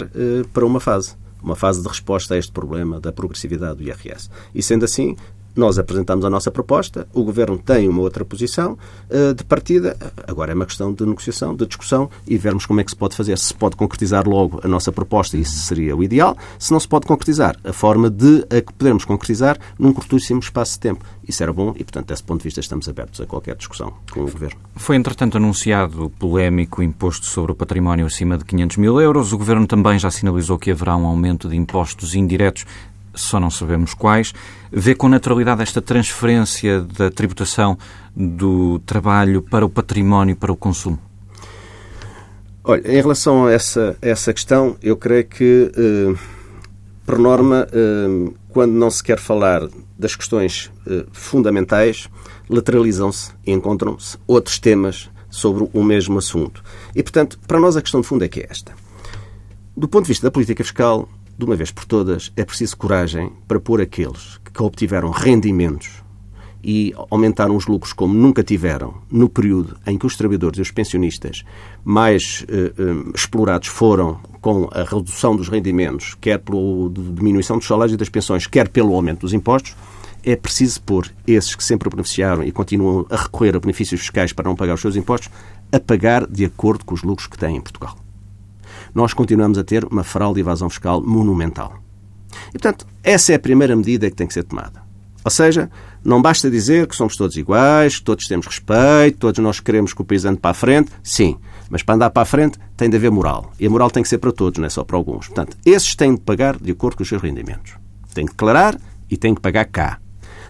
para 0.51 0.65
uma 0.65 0.79
fase 0.79 1.15
uma 1.45 1.55
fase 1.55 1.79
de 1.79 1.87
resposta 1.87 2.33
a 2.33 2.37
este 2.37 2.51
problema 2.51 2.99
da 2.99 3.11
progressividade 3.11 3.77
do 3.77 3.83
IRS. 3.83 4.29
E 4.53 4.63
sendo 4.63 4.83
assim, 4.83 5.15
nós 5.55 5.79
apresentamos 5.79 6.25
a 6.25 6.29
nossa 6.29 6.51
proposta, 6.51 7.07
o 7.13 7.23
Governo 7.23 7.57
tem 7.57 7.87
uma 7.87 8.01
outra 8.01 8.25
posição 8.25 8.77
uh, 9.09 9.33
de 9.33 9.43
partida. 9.43 9.97
Agora 10.27 10.51
é 10.51 10.55
uma 10.55 10.65
questão 10.65 10.93
de 10.93 11.05
negociação, 11.05 11.55
de 11.55 11.65
discussão 11.65 12.09
e 12.27 12.37
vermos 12.37 12.65
como 12.65 12.81
é 12.81 12.83
que 12.83 12.91
se 12.91 12.95
pode 12.95 13.15
fazer. 13.15 13.37
Se 13.37 13.53
pode 13.53 13.75
concretizar 13.75 14.27
logo 14.27 14.59
a 14.63 14.67
nossa 14.67 14.91
proposta, 14.91 15.37
isso 15.37 15.57
seria 15.59 15.95
o 15.95 16.03
ideal. 16.03 16.37
Se 16.59 16.71
não 16.71 16.79
se 16.79 16.87
pode 16.87 17.07
concretizar, 17.07 17.57
a 17.63 17.73
forma 17.73 18.09
de 18.09 18.45
a 18.49 18.61
que 18.61 18.73
podermos 18.73 19.05
concretizar 19.05 19.57
num 19.79 19.93
curtíssimo 19.93 20.39
espaço 20.39 20.73
de 20.73 20.79
tempo. 20.79 21.05
Isso 21.27 21.41
era 21.41 21.51
bom 21.51 21.73
e, 21.75 21.83
portanto, 21.83 22.07
desse 22.07 22.23
ponto 22.23 22.39
de 22.39 22.43
vista, 22.45 22.59
estamos 22.59 22.87
abertos 22.87 23.21
a 23.21 23.25
qualquer 23.25 23.55
discussão 23.55 23.93
com 24.11 24.21
o 24.21 24.31
Governo. 24.31 24.59
Foi, 24.75 24.95
entretanto, 24.95 25.37
anunciado 25.37 26.05
o 26.05 26.09
polémico 26.09 26.83
imposto 26.83 27.25
sobre 27.25 27.51
o 27.51 27.55
património 27.55 28.05
acima 28.05 28.37
de 28.37 28.45
500 28.45 28.77
mil 28.77 28.99
euros. 29.01 29.33
O 29.33 29.37
Governo 29.37 29.65
também 29.65 29.97
já 29.97 30.11
sinalizou 30.11 30.59
que 30.59 30.69
haverá 30.69 30.95
um 30.95 31.05
aumento 31.05 31.49
de 31.49 31.55
impostos 31.55 32.13
indiretos 32.15 32.65
só 33.15 33.39
não 33.39 33.49
sabemos 33.49 33.93
quais, 33.93 34.33
vê 34.71 34.93
com 34.93 35.07
naturalidade 35.09 35.61
esta 35.61 35.81
transferência 35.81 36.81
da 36.81 37.09
tributação 37.09 37.77
do 38.15 38.79
trabalho 38.79 39.41
para 39.41 39.65
o 39.65 39.69
património, 39.69 40.35
para 40.35 40.51
o 40.51 40.55
consumo? 40.55 40.99
Olha, 42.63 42.81
em 42.85 42.95
relação 42.95 43.45
a 43.45 43.51
essa, 43.51 43.95
a 44.01 44.07
essa 44.07 44.33
questão, 44.33 44.75
eu 44.81 44.97
creio 44.97 45.25
que, 45.25 45.71
eh, 45.75 46.17
por 47.05 47.19
norma, 47.19 47.67
eh, 47.71 48.33
quando 48.49 48.71
não 48.71 48.89
se 48.89 49.03
quer 49.03 49.19
falar 49.19 49.61
das 49.99 50.15
questões 50.15 50.71
eh, 50.87 51.05
fundamentais, 51.11 52.09
lateralizam-se 52.49 53.31
e 53.45 53.51
encontram-se 53.51 54.17
outros 54.25 54.57
temas 54.57 55.11
sobre 55.29 55.69
o 55.73 55.83
mesmo 55.83 56.17
assunto. 56.17 56.63
E, 56.95 57.03
portanto, 57.03 57.37
para 57.45 57.59
nós 57.59 57.77
a 57.77 57.81
questão 57.81 58.01
de 58.01 58.07
fundo 58.07 58.23
é 58.23 58.27
que 58.27 58.39
é 58.39 58.47
esta. 58.49 58.73
Do 59.77 59.87
ponto 59.87 60.05
de 60.05 60.09
vista 60.09 60.25
da 60.25 60.31
política 60.31 60.63
fiscal, 60.63 61.07
de 61.37 61.45
uma 61.45 61.55
vez 61.55 61.71
por 61.71 61.85
todas, 61.85 62.31
é 62.35 62.45
preciso 62.45 62.77
coragem 62.77 63.31
para 63.47 63.59
pôr 63.59 63.81
aqueles 63.81 64.39
que 64.53 64.63
obtiveram 64.63 65.09
rendimentos 65.09 66.03
e 66.63 66.95
aumentaram 67.11 67.55
os 67.55 67.67
lucros 67.67 67.93
como 67.93 68.13
nunca 68.13 68.43
tiveram 68.43 68.95
no 69.11 69.29
período 69.29 69.77
em 69.85 69.97
que 69.97 70.05
os 70.05 70.15
trabalhadores 70.15 70.57
e 70.57 70.61
os 70.61 70.71
pensionistas 70.71 71.43
mais 71.83 72.43
eh, 72.49 72.73
eh, 72.75 73.11
explorados 73.13 73.67
foram 73.67 74.19
com 74.41 74.67
a 74.71 74.83
redução 74.83 75.35
dos 75.35 75.47
rendimentos, 75.47 76.15
quer 76.19 76.39
pela 76.39 76.57
diminuição 76.89 77.57
dos 77.57 77.67
salários 77.67 77.93
e 77.93 77.97
das 77.97 78.09
pensões, 78.09 78.47
quer 78.47 78.67
pelo 78.67 78.95
aumento 78.95 79.21
dos 79.21 79.33
impostos, 79.33 79.75
é 80.23 80.35
preciso 80.35 80.81
pôr 80.81 81.11
esses 81.27 81.53
que 81.53 81.63
sempre 81.63 81.87
beneficiaram 81.87 82.43
e 82.43 82.51
continuam 82.51 83.05
a 83.11 83.15
recorrer 83.15 83.55
a 83.55 83.59
benefícios 83.59 84.01
fiscais 84.01 84.33
para 84.33 84.49
não 84.49 84.55
pagar 84.55 84.73
os 84.73 84.81
seus 84.81 84.95
impostos, 84.95 85.29
a 85.71 85.79
pagar 85.79 86.25
de 86.25 86.45
acordo 86.45 86.83
com 86.83 86.95
os 86.95 87.03
lucros 87.03 87.27
que 87.27 87.37
têm 87.37 87.57
em 87.57 87.61
Portugal 87.61 88.04
nós 88.95 89.13
continuamos 89.13 89.57
a 89.57 89.63
ter 89.63 89.83
uma 89.85 90.03
fraude 90.03 90.39
e 90.39 90.41
evasão 90.41 90.69
fiscal 90.69 91.01
monumental. 91.01 91.73
E, 92.49 92.53
portanto, 92.53 92.87
essa 93.03 93.33
é 93.33 93.35
a 93.35 93.39
primeira 93.39 93.75
medida 93.75 94.09
que 94.09 94.15
tem 94.15 94.25
que 94.25 94.33
ser 94.33 94.43
tomada. 94.43 94.83
Ou 95.23 95.31
seja, 95.31 95.69
não 96.03 96.21
basta 96.21 96.49
dizer 96.51 96.87
que 96.87 96.95
somos 96.95 97.15
todos 97.15 97.35
iguais, 97.35 97.97
que 97.97 98.05
todos 98.05 98.27
temos 98.27 98.45
respeito, 98.45 99.17
todos 99.17 99.39
nós 99.39 99.59
queremos 99.59 99.91
que 99.91 100.01
o 100.01 100.05
país 100.05 100.23
ande 100.23 100.39
para 100.39 100.51
a 100.51 100.53
frente. 100.53 100.91
Sim, 101.03 101.37
mas 101.69 101.81
para 101.81 101.95
andar 101.95 102.09
para 102.11 102.21
a 102.21 102.25
frente 102.25 102.59
tem 102.77 102.89
de 102.89 102.95
haver 102.95 103.11
moral. 103.11 103.51
E 103.59 103.65
a 103.65 103.69
moral 103.69 103.89
tem 103.89 104.03
que 104.03 104.09
ser 104.09 104.19
para 104.19 104.31
todos, 104.31 104.59
não 104.59 104.67
é 104.67 104.69
só 104.69 104.83
para 104.83 104.95
alguns. 104.95 105.27
Portanto, 105.27 105.57
esses 105.65 105.95
têm 105.95 106.13
de 106.15 106.21
pagar 106.21 106.57
de 106.57 106.71
acordo 106.71 106.97
com 106.97 107.03
os 107.03 107.09
seus 107.09 107.21
rendimentos. 107.21 107.73
Têm 108.13 108.25
de 108.25 108.31
declarar 108.31 108.79
e 109.09 109.17
têm 109.17 109.33
que 109.33 109.41
pagar 109.41 109.65
cá. 109.65 109.99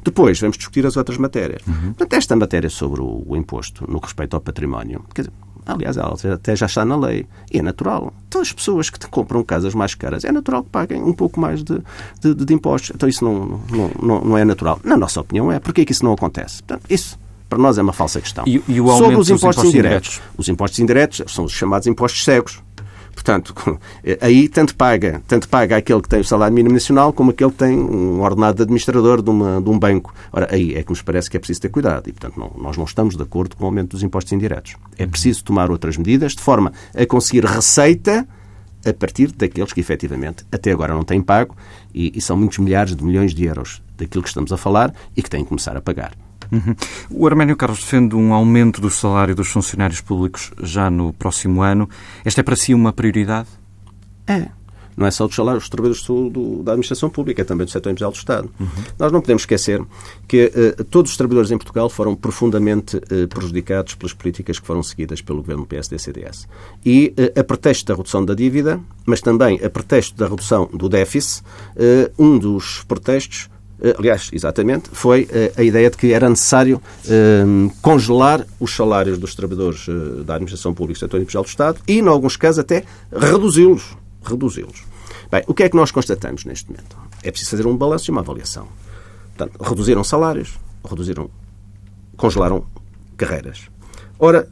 Depois 0.04 0.40
vamos 0.40 0.58
discutir 0.58 0.86
as 0.86 0.98
outras 0.98 1.18
matérias. 1.18 1.62
Uhum. 1.66 1.94
Portanto, 1.94 2.14
esta 2.14 2.36
matéria 2.36 2.70
sobre 2.70 3.02
o, 3.02 3.36
imposto 3.36 3.90
no 3.90 3.98
respeito 3.98 4.36
ao 4.36 4.42
património, 4.42 5.04
quer 5.16 5.24
dizer, 5.24 5.34
Aliás, 5.66 5.98
ela 5.98 6.16
até 6.34 6.56
já 6.56 6.66
está 6.68 6.86
na 6.86 6.96
lei. 6.96 7.26
E 7.52 7.60
é 7.60 7.62
natural. 7.62 8.14
Então, 8.28 8.42
as 8.42 8.52
pessoas 8.52 8.90
que 8.90 9.00
compram 9.08 9.44
casas 9.44 9.74
mais 9.74 9.96
caras, 9.96 10.24
é 10.24 10.32
natural 10.32 10.64
que 10.64 10.70
paguem 10.70 11.02
um 11.02 11.14
pouco 11.14 11.40
mais 11.40 11.64
de, 11.64 11.82
de, 12.22 12.36
de 12.36 12.54
impostos. 12.54 12.92
Então, 12.94 13.10
isso 13.10 13.24
não, 13.26 13.60
não, 13.70 13.92
não, 14.02 14.22
não, 14.22 14.38
é 14.38 14.46
natural. 14.46 14.80
Na 14.84 14.96
nossa 14.96 15.20
opinião, 15.22 15.52
é. 15.52 15.60
Porquê 15.60 15.84
que 15.84 15.92
isso 15.92 16.06
não 16.06 16.14
acontece? 16.14 16.62
Portanto, 16.62 16.86
isso, 16.90 17.18
para 17.50 17.58
nós, 17.58 17.78
é 17.78 17.82
uma 17.82 17.94
falsa 17.94 18.22
questão. 18.22 18.44
E, 18.46 18.58
e 18.68 18.78
Sobre 18.78 19.16
os 19.16 19.30
impostos, 19.30 19.32
impostos 19.32 19.66
indiretos. 19.66 20.10
indiretos. 20.10 20.22
Os 20.38 20.50
impostos 20.50 20.80
indiretos 20.80 21.22
são 21.28 21.46
os 21.46 21.52
chamados 21.52 21.88
impostos 21.88 22.24
cegos. 22.24 22.62
Portanto, 23.16 23.56
aí 24.22 24.48
tanto 24.50 24.76
paga, 24.76 25.22
tanto 25.26 25.48
paga 25.48 25.78
aquele 25.78 26.02
que 26.02 26.10
tem 26.10 26.20
o 26.20 26.24
salário 26.24 26.54
mínimo 26.54 26.74
nacional 26.74 27.14
como 27.14 27.32
aquele 27.32 27.50
que 27.50 27.58
tem 27.58 27.80
um 27.80 28.22
ordenado 28.22 28.58
de 28.58 28.64
administrador 28.64 29.22
de, 29.22 29.30
uma, 29.30 29.62
de 29.62 29.70
um 29.70 29.80
banco. 29.80 30.14
Ora, 30.32 30.50
aí 30.52 30.76
é 30.76 30.84
que 30.84 30.90
nos 30.90 31.02
parece 31.02 31.30
que 31.30 31.38
é 31.38 31.40
preciso 31.40 31.62
ter 31.62 31.70
cuidado 31.70 32.10
e, 32.10 32.12
portanto, 32.12 32.38
não, 32.38 32.52
nós 32.62 32.78
não 32.78 32.84
estamos 32.84 33.16
de 33.16 33.24
acordo 33.24 33.56
com 33.56 33.64
o 33.64 33.68
aumento 33.68 33.92
dos 33.92 34.04
impostos 34.04 34.34
indiretos. 34.34 34.76
É 34.98 35.08
preciso 35.08 35.44
tomar 35.46 35.72
outras 35.72 35.98
medidas 35.98 36.34
de 36.34 36.42
forma 36.42 36.74
a 36.94 37.06
conseguir 37.06 37.46
receita 37.46 38.28
a 38.86 38.94
partir 38.94 39.32
daqueles 39.32 39.74
que 39.74 39.80
efetivamente 39.80 40.46
até 40.52 40.72
agora 40.72 40.94
não 40.94 41.04
têm 41.04 41.22
pago 41.22 41.56
e, 41.94 42.12
e 42.16 42.22
são 42.22 42.38
muitos 42.38 42.60
milhares 42.60 42.96
de 42.96 43.04
milhões 43.04 43.34
de 43.34 43.46
euros 43.46 43.82
daquilo 43.98 44.22
que 44.22 44.30
estamos 44.30 44.52
a 44.52 44.58
falar 44.58 44.94
e 45.16 45.24
que 45.24 45.30
têm 45.30 45.44
que 45.44 45.50
começar 45.50 45.76
a 45.76 45.82
pagar. 45.82 46.12
Uhum. 46.52 46.76
O 47.10 47.28
Arménio 47.28 47.56
Carlos 47.56 47.80
defende 47.80 48.16
um 48.16 48.34
aumento 48.34 48.82
do 48.82 48.90
salário 48.90 49.36
dos 49.36 49.48
funcionários 49.50 50.02
públicos 50.02 50.52
já 50.62 50.90
no 50.90 51.14
próximo 51.14 51.62
ano. 51.62 51.90
Esta 52.24 52.42
é 52.42 52.44
para 52.44 52.56
si 52.56 52.74
uma 52.74 52.94
prioridade? 52.94 53.48
É. 54.28 54.50
Não 54.98 55.06
é 55.06 55.12
só 55.12 55.28
dos 55.28 55.36
salários 55.36 55.64
dos 55.64 55.70
trabalhadores 55.70 56.06
do, 56.06 56.64
da 56.64 56.72
administração 56.72 57.10
pública, 57.10 57.42
é 57.42 57.46
também 57.46 57.66
do 57.66 57.72
setor 57.72 57.90
empresarial 57.90 58.12
do 58.12 58.18
Estado. 58.18 58.50
Uhum. 58.60 58.68
Nós 58.98 59.12
não 59.12 59.20
podemos 59.20 59.42
esquecer 59.42 59.82
que 60.28 60.52
uh, 60.80 60.84
todos 60.86 61.12
os 61.12 61.18
trabalhadores 61.18 61.52
em 61.52 61.58
Portugal 61.58 61.90
foram 61.90 62.16
profundamente 62.16 62.98
uh, 62.98 63.28
prejudicados 63.28 63.96
pelas 63.96 64.14
políticas 64.14 64.58
que 64.58 64.66
foram 64.66 64.82
seguidas 64.82 65.22
pelo 65.22 65.42
governo 65.42 65.66
PSD-CDS. 65.66 66.48
E, 66.86 67.14
uh, 67.18 67.40
a 67.40 67.44
pretexto 67.44 67.86
da 67.88 67.96
redução 67.96 68.24
da 68.24 68.34
dívida, 68.34 68.80
mas 69.06 69.20
também 69.20 69.60
a 69.64 69.70
pretexto 69.70 70.16
da 70.16 70.28
redução 70.28 70.70
do 70.74 70.88
déficit, 70.88 71.44
um 72.18 72.38
dos 72.40 72.84
pretextos 72.88 73.50
eh, 73.50 73.55
aliás, 73.98 74.30
exatamente, 74.32 74.90
foi 74.92 75.28
eh, 75.32 75.52
a 75.58 75.64
ideia 75.64 75.90
de 75.90 75.98
que 75.98 76.14
era 76.14 76.30
necessário 76.30 76.82
eh, 77.08 77.44
congelar 77.82 78.46
os 78.60 78.76
salários 78.76 79.18
dos 79.18 79.36
trabalhadores 79.36 79.86
da 80.26 80.36
administração 80.36 80.74
pública 80.74 80.98
e 80.98 81.00
setor 81.00 81.20
empresarial 81.20 81.44
do 81.44 81.50
Estado 81.50 81.80
e, 81.88 82.00
em 82.00 82.08
alguns 82.08 82.38
casos, 82.38 82.60
até 82.60 82.84
reduzi-los. 83.12 83.98
Reduzi-los. 84.24 84.84
Bem, 85.32 85.44
o 85.48 85.54
que 85.54 85.64
é 85.64 85.70
que 85.70 85.76
nós 85.76 85.92
constatamos 85.92 86.46
neste 86.46 86.70
momento? 86.70 86.98
É 87.24 87.32
preciso 87.32 87.52
fazer 87.52 87.68
um 87.68 87.76
balanço 87.76 88.10
e 88.10 88.12
uma 88.12 88.22
avaliação. 88.22 88.68
Portanto, 89.36 89.62
reduziram 89.62 90.04
salários, 90.04 90.58
reduziram, 90.88 91.30
congelaram 92.16 92.66
carreiras. 93.18 93.64
Ora, 94.18 94.48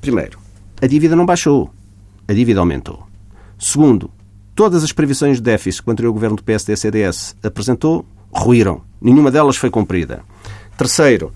primeiro, 0.00 0.38
a 0.80 0.86
dívida 0.86 1.14
não 1.14 1.26
baixou, 1.26 1.70
a 2.26 2.32
dívida 2.32 2.60
aumentou. 2.60 3.06
Segundo, 3.58 4.10
todas 4.54 4.82
as 4.82 4.92
previsões 4.92 5.36
de 5.36 5.42
déficit 5.42 5.82
que 5.82 5.90
o 5.90 5.92
anterior 5.92 6.12
governo 6.12 6.36
do 6.36 6.44
PSD-CDS 6.44 7.36
apresentou 7.42 8.06
ruíram. 8.32 8.82
Nenhuma 9.00 9.30
delas 9.30 9.56
foi 9.56 9.70
cumprida. 9.70 10.22
Terceiro, 10.76 11.32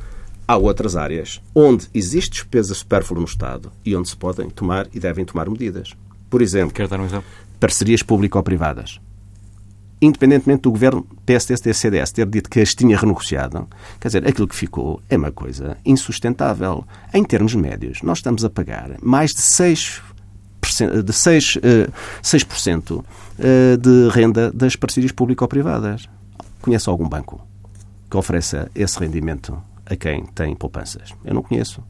há 0.46 0.56
outras 0.56 0.96
áreas 0.96 1.40
onde 1.54 1.88
existe 1.94 2.32
despesa 2.32 2.74
supérflua 2.74 3.20
no 3.20 3.26
Estado 3.26 3.72
e 3.84 3.96
onde 3.96 4.08
se 4.08 4.16
podem 4.16 4.48
tomar 4.50 4.86
e 4.92 5.00
devem 5.00 5.24
tomar 5.24 5.48
medidas. 5.48 5.94
Por 6.28 6.42
exemplo, 6.42 6.74
Quer 6.74 6.88
dar 6.88 7.00
um 7.00 7.04
exemplo? 7.04 7.26
parcerias 7.58 8.02
público-privadas. 8.02 9.00
Independentemente 10.02 10.62
do 10.62 10.70
governo 10.70 11.06
PSD-CDS 11.24 12.12
ter 12.12 12.26
dito 12.26 12.50
que 12.50 12.60
as 12.60 12.74
tinha 12.74 12.98
renegociado, 12.98 13.66
quer 13.98 14.08
dizer, 14.08 14.28
aquilo 14.28 14.48
que 14.48 14.54
ficou 14.54 15.00
é 15.08 15.16
uma 15.16 15.32
coisa 15.32 15.78
insustentável. 15.84 16.84
Em 17.12 17.24
termos 17.24 17.54
médios, 17.54 18.02
nós 18.02 18.18
estamos 18.18 18.44
a 18.44 18.50
pagar 18.50 18.96
mais 19.00 19.32
de 19.32 19.40
6 19.40 20.02
de 21.04 21.12
6, 21.12 21.56
uh, 21.56 21.60
6% 22.22 23.04
eh, 23.38 23.76
de 23.76 24.08
renda 24.10 24.50
das 24.50 24.74
parcerias 24.76 25.12
público-privadas. 25.12 26.08
Conhece 26.64 26.88
algum 26.88 27.06
banco 27.06 27.46
que 28.10 28.16
ofereça 28.16 28.70
esse 28.74 28.98
rendimento 28.98 29.62
a 29.84 29.94
quem 29.94 30.24
tem 30.24 30.56
poupanças? 30.56 31.14
Eu 31.22 31.34
não 31.34 31.42
conheço. 31.42 31.84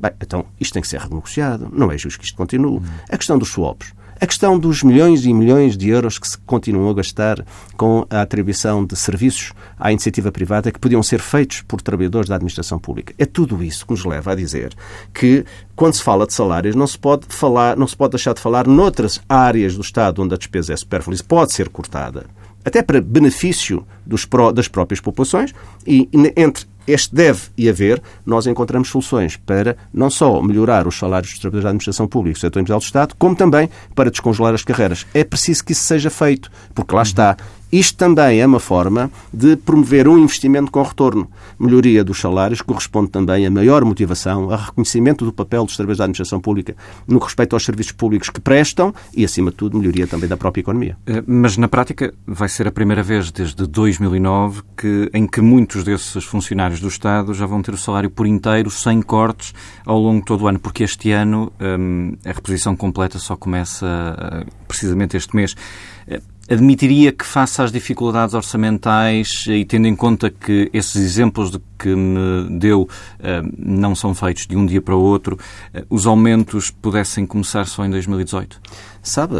Bem, 0.00 0.10
então 0.20 0.46
isto 0.58 0.72
tem 0.72 0.82
que 0.82 0.88
ser 0.88 0.98
renegociado. 0.98 1.68
Não 1.72 1.92
é 1.92 1.96
justo 1.96 2.18
que 2.18 2.24
isto 2.24 2.36
continue. 2.36 2.82
A 3.08 3.16
questão 3.16 3.38
dos 3.38 3.50
swaps. 3.50 3.92
A 4.20 4.26
questão 4.26 4.58
dos 4.58 4.82
milhões 4.82 5.24
e 5.24 5.32
milhões 5.32 5.76
de 5.76 5.90
euros 5.90 6.18
que 6.18 6.26
se 6.26 6.38
continuam 6.38 6.90
a 6.90 6.94
gastar 6.94 7.44
com 7.76 8.04
a 8.10 8.22
atribuição 8.22 8.84
de 8.84 8.96
serviços 8.96 9.52
à 9.78 9.92
iniciativa 9.92 10.32
privada 10.32 10.72
que 10.72 10.80
podiam 10.80 11.04
ser 11.04 11.20
feitos 11.20 11.62
por 11.62 11.80
trabalhadores 11.80 12.28
da 12.28 12.34
administração 12.34 12.80
pública. 12.80 13.14
É 13.18 13.26
tudo 13.26 13.62
isso 13.62 13.86
que 13.86 13.92
nos 13.92 14.04
leva 14.04 14.32
a 14.32 14.34
dizer 14.34 14.74
que, 15.14 15.44
quando 15.76 15.94
se 15.94 16.02
fala 16.02 16.26
de 16.26 16.32
salários, 16.32 16.74
não 16.74 16.88
se 16.88 16.98
pode 16.98 17.26
falar, 17.28 17.76
não 17.76 17.86
se 17.86 17.96
pode 17.96 18.10
deixar 18.10 18.34
de 18.34 18.40
falar 18.40 18.66
noutras 18.66 19.20
áreas 19.28 19.76
do 19.76 19.82
Estado 19.82 20.20
onde 20.20 20.34
a 20.34 20.36
despesa 20.36 20.72
é 20.72 20.76
supérflua 20.76 21.14
e 21.14 21.22
pode 21.22 21.52
ser 21.52 21.68
cortada, 21.68 22.26
até 22.66 22.82
para 22.82 23.00
benefício 23.00 23.86
dos, 24.04 24.26
das 24.52 24.66
próprias 24.66 24.98
populações, 24.98 25.54
e 25.86 26.08
entre 26.36 26.66
este 26.84 27.14
deve 27.14 27.42
e 27.56 27.68
haver, 27.68 28.02
nós 28.24 28.46
encontramos 28.46 28.88
soluções 28.88 29.36
para 29.36 29.76
não 29.94 30.10
só 30.10 30.42
melhorar 30.42 30.86
os 30.86 30.98
salários 30.98 31.30
dos 31.30 31.40
trabalhadores 31.40 31.64
da 31.64 31.70
administração 31.70 32.08
pública 32.08 32.36
e 32.36 32.38
do 32.38 32.40
setor 32.40 32.60
empresarial 32.60 32.80
do 32.80 32.84
Estado, 32.84 33.14
como 33.16 33.36
também 33.36 33.70
para 33.94 34.10
descongelar 34.10 34.52
as 34.52 34.64
carreiras. 34.64 35.06
É 35.14 35.22
preciso 35.22 35.64
que 35.64 35.72
isso 35.72 35.82
seja 35.82 36.10
feito, 36.10 36.50
porque 36.74 36.94
lá 36.94 37.02
está. 37.02 37.36
Isto 37.72 37.98
também 37.98 38.40
é 38.40 38.46
uma 38.46 38.60
forma 38.60 39.10
de 39.32 39.56
promover 39.56 40.06
um 40.06 40.16
investimento 40.16 40.70
com 40.70 40.82
retorno. 40.82 41.28
Melhoria 41.58 42.04
dos 42.04 42.20
salários 42.20 42.62
corresponde 42.62 43.10
também 43.10 43.44
a 43.44 43.50
maior 43.50 43.84
motivação, 43.84 44.50
a 44.50 44.56
reconhecimento 44.56 45.24
do 45.24 45.32
papel 45.32 45.64
dos 45.64 45.76
trabalhadores 45.76 45.98
da 45.98 46.04
administração 46.04 46.40
pública 46.40 46.76
no 47.08 47.18
respeito 47.18 47.54
aos 47.54 47.64
serviços 47.64 47.92
públicos 47.92 48.30
que 48.30 48.40
prestam 48.40 48.94
e, 49.14 49.24
acima 49.24 49.50
de 49.50 49.56
tudo, 49.56 49.78
melhoria 49.78 50.06
também 50.06 50.28
da 50.28 50.36
própria 50.36 50.60
economia. 50.60 50.96
Eh, 51.06 51.22
mas, 51.26 51.56
na 51.56 51.66
prática, 51.66 52.14
vai 52.26 52.48
ser 52.48 52.68
a 52.68 52.72
primeira 52.72 53.02
vez 53.02 53.32
desde 53.32 53.66
2009 53.66 54.62
que, 54.76 55.10
em 55.12 55.26
que 55.26 55.40
muitos 55.40 55.82
desses 55.82 56.24
funcionários 56.24 56.80
do 56.80 56.88
Estado 56.88 57.34
já 57.34 57.46
vão 57.46 57.62
ter 57.62 57.74
o 57.74 57.78
salário 57.78 58.10
por 58.10 58.26
inteiro, 58.26 58.70
sem 58.70 59.02
cortes, 59.02 59.52
ao 59.84 59.98
longo 59.98 60.20
de 60.20 60.26
todo 60.26 60.44
o 60.44 60.48
ano, 60.48 60.60
porque 60.60 60.84
este 60.84 61.10
ano 61.10 61.52
hum, 61.60 62.16
a 62.24 62.28
reposição 62.28 62.76
completa 62.76 63.18
só 63.18 63.36
começa 63.36 63.86
eh, 63.86 64.46
precisamente 64.68 65.16
este 65.16 65.34
mês. 65.34 65.56
Admitiria 66.48 67.10
que, 67.10 67.24
face 67.24 67.60
às 67.60 67.72
dificuldades 67.72 68.34
orçamentais 68.34 69.44
e 69.48 69.64
tendo 69.64 69.88
em 69.88 69.96
conta 69.96 70.30
que 70.30 70.70
esses 70.72 70.96
exemplos 70.96 71.50
de 71.50 71.60
que 71.76 71.94
me 71.94 72.58
deu 72.58 72.88
eh, 73.18 73.42
não 73.58 73.96
são 73.96 74.14
feitos 74.14 74.46
de 74.46 74.56
um 74.56 74.64
dia 74.64 74.80
para 74.80 74.94
o 74.94 75.00
outro, 75.00 75.36
eh, 75.74 75.84
os 75.90 76.06
aumentos 76.06 76.70
pudessem 76.70 77.26
começar 77.26 77.66
só 77.66 77.84
em 77.84 77.90
2018? 77.90 78.60
Sabe, 79.02 79.36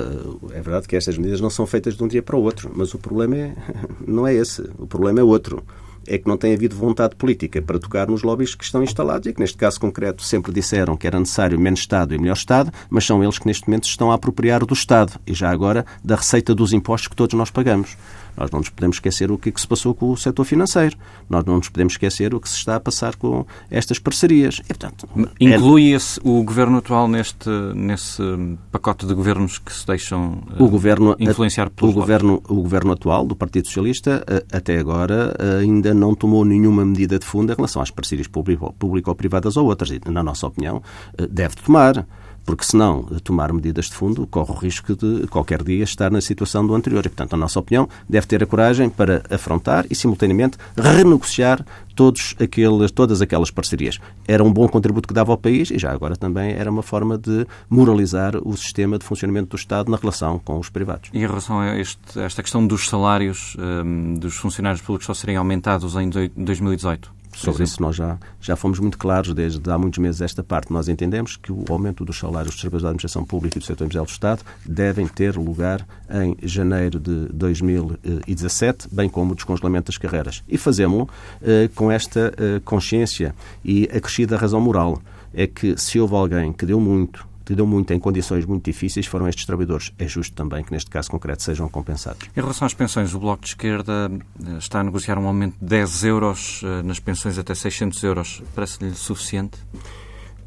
é 0.53 0.61
verdade 0.61 0.89
que 0.89 0.97
estas 0.97 1.17
medidas 1.17 1.41
não 1.41 1.51
são 1.51 1.65
feitas 1.65 1.97
de 1.97 2.03
um 2.03 2.09
dia 2.09 2.23
para 2.23 2.37
o 2.37 2.43
outro, 2.43 2.73
mas 2.75 2.93
o 2.93 2.99
problema 2.99 3.37
é, 3.37 3.55
não 4.07 4.27
é 4.27 4.35
esse. 4.35 4.63
O 4.77 4.87
problema 4.87 5.21
é 5.21 5.23
outro 5.23 5.65
é 6.09 6.19
que 6.19 6.29
não 6.29 6.37
tem 6.37 6.55
havido 6.55 6.77
vontade 6.77 7.17
política 7.17 7.61
para 7.63 7.79
tocar 7.79 8.09
nos 8.09 8.23
lobbies 8.23 8.55
que 8.55 8.65
estão 8.65 8.83
instalados 8.83 9.27
e 9.27 9.33
que, 9.33 9.41
neste 9.41 9.57
caso 9.57 9.81
concreto, 9.81 10.23
sempre 10.23 10.53
disseram 10.53 10.97
que 10.97 11.07
era 11.07 11.19
necessário 11.19 11.59
menos 11.59 11.81
Estado 11.81 12.15
e 12.15 12.19
melhor 12.19 12.37
Estado, 12.37 12.73
mas 12.91 13.05
são 13.05 13.23
eles 13.23 13.39
que, 13.39 13.47
neste 13.47 13.69
momento, 13.69 13.85
estão 13.85 14.11
a 14.11 14.15
apropriar 14.15 14.65
do 14.65 14.75
Estado 14.75 15.13
e 15.27 15.33
já 15.33 15.51
agora 15.51 15.87
da 16.03 16.17
receita 16.17 16.55
dos 16.55 16.73
impostos 16.73 17.09
que 17.09 17.17
todos 17.17 17.35
nós 17.35 17.51
pagamos. 17.51 17.97
Nós 18.37 18.51
não 18.51 18.61
nos 18.61 18.69
podemos 18.69 18.97
esquecer 18.97 19.31
o 19.31 19.39
que, 19.39 19.49
é 19.49 19.53
que 19.53 19.61
se 19.61 19.67
passou 19.67 19.95
com 19.95 20.11
o 20.11 20.17
setor 20.17 20.45
financeiro. 20.45 20.97
Nós 21.29 21.45
não 21.45 21.57
nos 21.57 21.69
podemos 21.69 21.95
esquecer 21.95 22.35
o 22.35 22.41
que 22.41 22.49
se 22.49 22.57
está 22.57 22.77
a 22.77 22.81
passar 22.81 23.17
com 23.17 23.47
estas 23.71 23.99
parcerias. 23.99 24.61
E, 24.65 24.69
portanto, 24.69 25.09
Inclui 25.41 25.93
é... 25.93 25.97
esse, 25.97 26.21
o 26.23 26.43
governo 26.43 26.79
atual 26.79 27.09
neste, 27.09 27.49
nesse 27.75 28.23
pacote 28.71 29.07
de 29.07 29.15
governos 29.15 29.59
que 29.59 29.73
se 29.73 29.87
deixam 29.87 30.43
o 30.59 30.69
governo, 30.69 31.17
influenciar 31.19 31.71
pelos 31.71 31.95
o 31.95 31.99
governo, 31.99 32.43
o 32.49 32.63
governo 32.63 32.93
atual 32.93 33.27
do 33.27 33.35
Partido 33.35 33.67
Socialista, 33.67 34.25
até 34.53 34.79
agora, 34.79 35.35
ainda 35.61 35.95
não 35.95 36.15
tomou 36.15 36.45
nenhuma 36.45 36.85
medida 36.85 37.19
de 37.19 37.25
fundo 37.25 37.53
em 37.53 37.57
relação 37.57 37.81
às 37.81 37.91
parcerias 37.91 38.27
público-privadas 38.29 39.57
ou 39.57 39.67
outras. 39.67 39.91
E, 39.91 40.01
na 40.11 40.23
nossa 40.23 40.47
opinião, 40.47 40.83
deve 41.31 41.57
tomar 41.57 42.07
porque 42.47 42.65
senão 42.65 43.03
tomar 43.25 43.53
medidas 43.53 43.87
de 43.87 43.95
fundo 43.95 44.27
corre 44.29 44.53
o 44.53 44.55
risco 44.55 44.95
de 44.95 45.27
qualquer 45.27 45.65
dia 45.65 45.83
estar 45.83 46.11
na 46.11 46.21
situação 46.21 46.65
do 46.65 46.75
anterior. 46.75 47.05
E, 47.05 47.09
portanto, 47.09 47.35
a 47.35 47.37
nossa 47.37 47.59
opinião 47.59 47.89
deve 48.09 48.27
ter 48.27 48.43
a 48.43 48.47
coragem 48.47 48.89
para 48.89 49.25
afrontar 49.29 49.85
e, 49.91 49.95
simultaneamente, 49.95 50.57
renegociar 50.77 51.67
todos 51.97 52.37
aqueles, 52.39 52.91
todas 52.93 53.21
aquelas 53.21 53.51
parcerias. 53.51 53.99
Era 54.29 54.45
um 54.45 54.53
bom 54.53 54.69
contributo 54.69 55.09
que 55.09 55.15
dava 55.15 55.33
ao 55.33 55.39
país 55.39 55.71
e 55.71 55.79
já 55.79 55.91
agora 55.91 56.15
também 56.15 56.53
era 56.53 56.71
uma 56.71 56.83
forma 56.83 57.19
de 57.19 57.47
moralizar 57.69 58.37
o 58.37 58.57
sistema 58.57 58.99
de 58.99 59.05
funcionamento 59.05 59.49
do 59.49 59.57
Estado 59.57 59.91
na 59.91 59.97
relação 59.97 60.39
com 60.39 60.59
os 60.59 60.69
privados. 60.69 61.11
E 61.13 61.19
em 61.19 61.27
relação 61.27 61.59
a, 61.59 61.77
este, 61.79 62.21
esta 62.21 62.43
questão 62.43 62.65
dos 62.65 62.89
salários 62.89 63.57
um, 63.59 64.15
dos 64.15 64.37
funcionários 64.37 64.83
públicos 64.83 65.07
só 65.07 65.15
serem 65.15 65.37
aumentados 65.37 65.97
em 65.97 66.09
2018? 66.09 67.17
Sobre 67.37 67.65
isso 67.65 67.83
nós 67.83 67.95
já, 67.95 68.19
já 68.41 68.57
fomos 68.57 68.79
muito 68.79 68.97
claros 68.97 69.35
desde 69.35 69.71
há 69.71 69.77
muitos 69.77 69.99
meses 69.99 70.21
esta 70.23 70.43
parte. 70.43 70.73
Nós 70.73 70.89
entendemos 70.89 71.37
que 71.37 71.53
o 71.53 71.65
aumento 71.69 72.05
dos 72.05 72.19
salários 72.19 72.55
dos 72.55 72.61
trabalhadores 72.61 72.83
da 72.83 72.89
administração 72.89 73.25
pública 73.25 73.59
e 73.59 73.61
do 73.61 73.65
setor 73.65 73.85
empresarial 73.85 74.07
do 74.07 74.11
Estado 74.11 74.43
devem 74.65 75.07
ter 75.07 75.37
lugar 75.37 75.87
em 76.11 76.37
janeiro 76.43 76.99
de 76.99 77.27
2017, 77.33 78.89
bem 78.91 79.09
como 79.09 79.33
o 79.33 79.35
descongelamento 79.35 79.93
das 79.93 79.99
carreiras. 79.99 80.43
E 80.49 80.57
fazemos-lo 80.57 81.09
eh, 81.43 81.69
com 81.75 81.93
esta 81.93 82.33
eh, 82.37 82.61
consciência 82.65 83.35
e 83.63 83.85
acrescida 83.85 84.37
razão 84.37 84.61
moral. 84.61 85.01
É 85.35 85.47
que 85.47 85.79
se 85.79 86.01
houve 86.01 86.15
alguém 86.15 86.53
que 86.53 86.65
deu 86.65 86.81
muito 86.81 87.27
que 87.47 87.63
muito 87.63 87.93
em 87.93 87.99
condições 87.99 88.45
muito 88.45 88.65
difíceis 88.65 89.07
foram 89.07 89.29
estes 89.29 89.47
trabalhadores. 89.47 89.93
É 89.99 90.09
justo 90.09 90.35
também 90.35 90.65
que, 90.65 90.73
neste 90.73 90.91
caso 90.91 91.11
concreto, 91.11 91.43
sejam 91.43 91.69
compensados. 91.69 92.29
Em 92.37 92.41
relação 92.41 92.67
às 92.67 92.75
pensões, 92.75 93.15
o 93.15 93.21
Bloco 93.21 93.43
de 93.43 93.49
Esquerda 93.51 94.11
eh, 94.45 94.59
está 94.59 94.81
a 94.81 94.85
negociar 94.85 95.19
um 95.19 95.27
aumento 95.27 95.57
de 95.61 95.67
10 95.67 96.05
euros 96.05 96.61
eh, 96.65 96.83
nas 96.83 96.99
pensões 96.99 97.39
até 97.39 97.55
600 97.55 98.03
euros. 98.03 98.43
Parece-lhe 98.55 98.95
suficiente? 98.95 99.59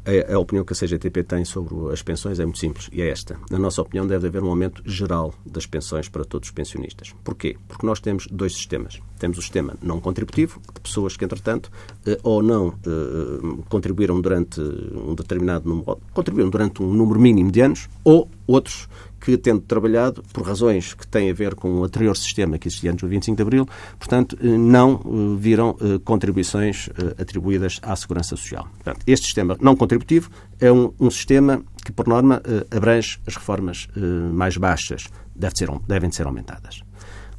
A, 0.04 0.34
a, 0.34 0.38
opinião 0.38 0.64
que 0.64 0.72
a 0.72 0.76
CGTP 0.76 1.22
tem 1.22 1.44
sobre 1.44 1.92
as 1.92 2.02
pensões 2.02 2.40
é 2.40 2.44
muito 2.44 2.58
simples 2.58 2.88
e 2.92 3.02
é 3.02 3.08
esta. 3.08 3.38
Na 3.50 3.58
nossa 3.58 3.82
opinião, 3.82 4.06
deve 4.06 4.28
haver 4.28 4.42
um 4.42 4.48
aumento 4.48 4.82
geral 4.86 5.34
das 5.44 5.66
pensões 5.66 6.08
para 6.08 6.24
todos 6.24 6.48
os 6.48 6.54
pensionistas. 6.54 7.14
Porquê? 7.22 7.56
Porque 7.68 7.86
nós 7.86 8.00
temos 8.00 8.26
dois 8.26 8.54
sistemas. 8.54 9.00
Temos 9.18 9.36
o 9.38 9.42
sistema 9.42 9.76
não 9.82 10.00
contributivo, 10.00 10.60
de 10.74 10.80
pessoas 10.80 11.16
que, 11.16 11.24
entretanto, 11.24 11.70
eh, 12.06 12.18
ou 12.22 12.42
não 12.42 12.68
eh, 12.86 13.62
contribuíram 13.68 14.20
durante 14.20 14.60
um 14.60 15.14
determinado 15.14 15.68
número, 15.68 15.98
contribuíram 16.14 16.48
durante 16.50 16.82
um 16.82 16.92
número 16.92 17.20
mínimo 17.20 17.52
de 17.52 17.60
anos, 17.60 17.88
ou 18.02 18.28
outros 18.50 18.88
que, 19.20 19.36
tendo 19.36 19.60
trabalhado, 19.60 20.24
por 20.32 20.44
razões 20.44 20.94
que 20.94 21.06
têm 21.06 21.30
a 21.30 21.34
ver 21.34 21.54
com 21.54 21.80
o 21.80 21.84
anterior 21.84 22.16
sistema 22.16 22.58
que 22.58 22.66
existia 22.66 22.90
antes 22.90 23.02
do 23.02 23.08
25 23.08 23.36
de 23.36 23.42
Abril, 23.42 23.68
portanto, 23.98 24.36
eh, 24.40 24.46
não 24.46 24.94
eh, 24.94 25.36
viram 25.38 25.76
eh, 25.80 26.00
contribuições 26.02 26.88
atribuídas 27.18 27.78
à 27.82 27.94
Segurança 27.94 28.30
Social. 28.30 28.66
Portanto, 28.82 29.04
este 29.06 29.26
sistema 29.26 29.56
não 29.60 29.76
contributivo 29.76 30.30
é 30.58 30.72
um, 30.72 30.92
um 30.98 31.10
sistema 31.10 31.62
que, 31.84 31.92
por 31.92 32.08
norma, 32.08 32.42
abrange 32.70 33.18
as 33.26 33.36
reformas 33.36 33.88
mais 34.32 34.56
baixas, 34.56 35.08
deve 35.34 35.56
ser, 35.56 35.70
devem 35.86 36.10
ser 36.12 36.26
aumentadas. 36.26 36.82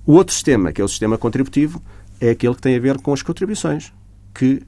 O 0.06 0.14
outro 0.14 0.34
sistema, 0.34 0.72
que 0.72 0.82
é 0.82 0.84
o 0.84 0.88
sistema 0.88 1.18
contributivo, 1.18 1.82
é 2.20 2.32
aquele 2.32 2.56
que 2.56 2.62
tem 2.62 2.76
a 2.76 2.80
ver 2.80 3.00
com 3.00 3.14
as 3.14 3.22
contribuições 3.22 3.94
que 4.34 4.64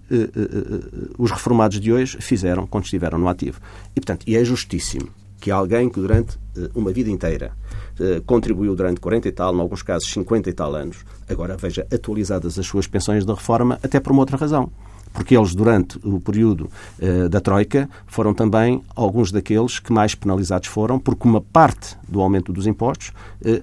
os 1.18 1.32
reformados 1.32 1.80
de 1.80 1.92
hoje 1.92 2.18
fizeram 2.22 2.68
quando 2.68 2.84
estiveram 2.84 3.18
no 3.18 3.28
ativo. 3.28 3.60
E, 3.96 4.00
portanto, 4.00 4.24
e 4.28 4.36
é 4.36 4.44
justíssimo 4.46 5.10
que 5.44 5.52
alguém 5.52 5.90
que 5.90 6.00
durante 6.00 6.40
eh, 6.56 6.70
uma 6.74 6.94
vida 6.94 7.10
inteira 7.10 7.52
eh, 8.00 8.22
contribuiu 8.26 8.74
durante 8.78 9.02
40 9.02 9.28
e 9.28 9.32
tal, 9.34 9.54
em 9.54 9.60
alguns 9.60 9.82
casos 9.82 10.10
50 10.10 10.50
e 10.50 10.54
tal 10.54 10.74
anos, 10.74 11.04
agora 11.30 11.58
veja 11.58 11.86
atualizadas 11.94 12.58
as 12.58 12.66
suas 12.66 12.88
pensões 12.88 13.26
da 13.26 13.34
reforma, 13.34 13.78
até 13.84 14.00
por 14.00 14.14
uma 14.14 14.22
outra 14.22 14.38
razão. 14.38 14.72
porque 15.12 15.38
eles, 15.38 15.54
durante 15.54 16.00
o 16.04 16.20
período 16.20 16.70
uh, 17.00 17.30
da 17.30 17.40
Troika, 17.40 17.88
foram 18.08 18.34
também 18.34 18.82
alguns 18.96 19.32
daqueles 19.32 19.78
que 19.78 19.94
mais 19.94 20.16
penalizados 20.16 20.70
foram, 20.70 20.98
porque 20.98 21.28
uma 21.28 21.40
parte 21.40 21.96
do 22.08 22.20
aumento 22.20 22.52
dos 22.52 22.66
impostos 22.66 23.12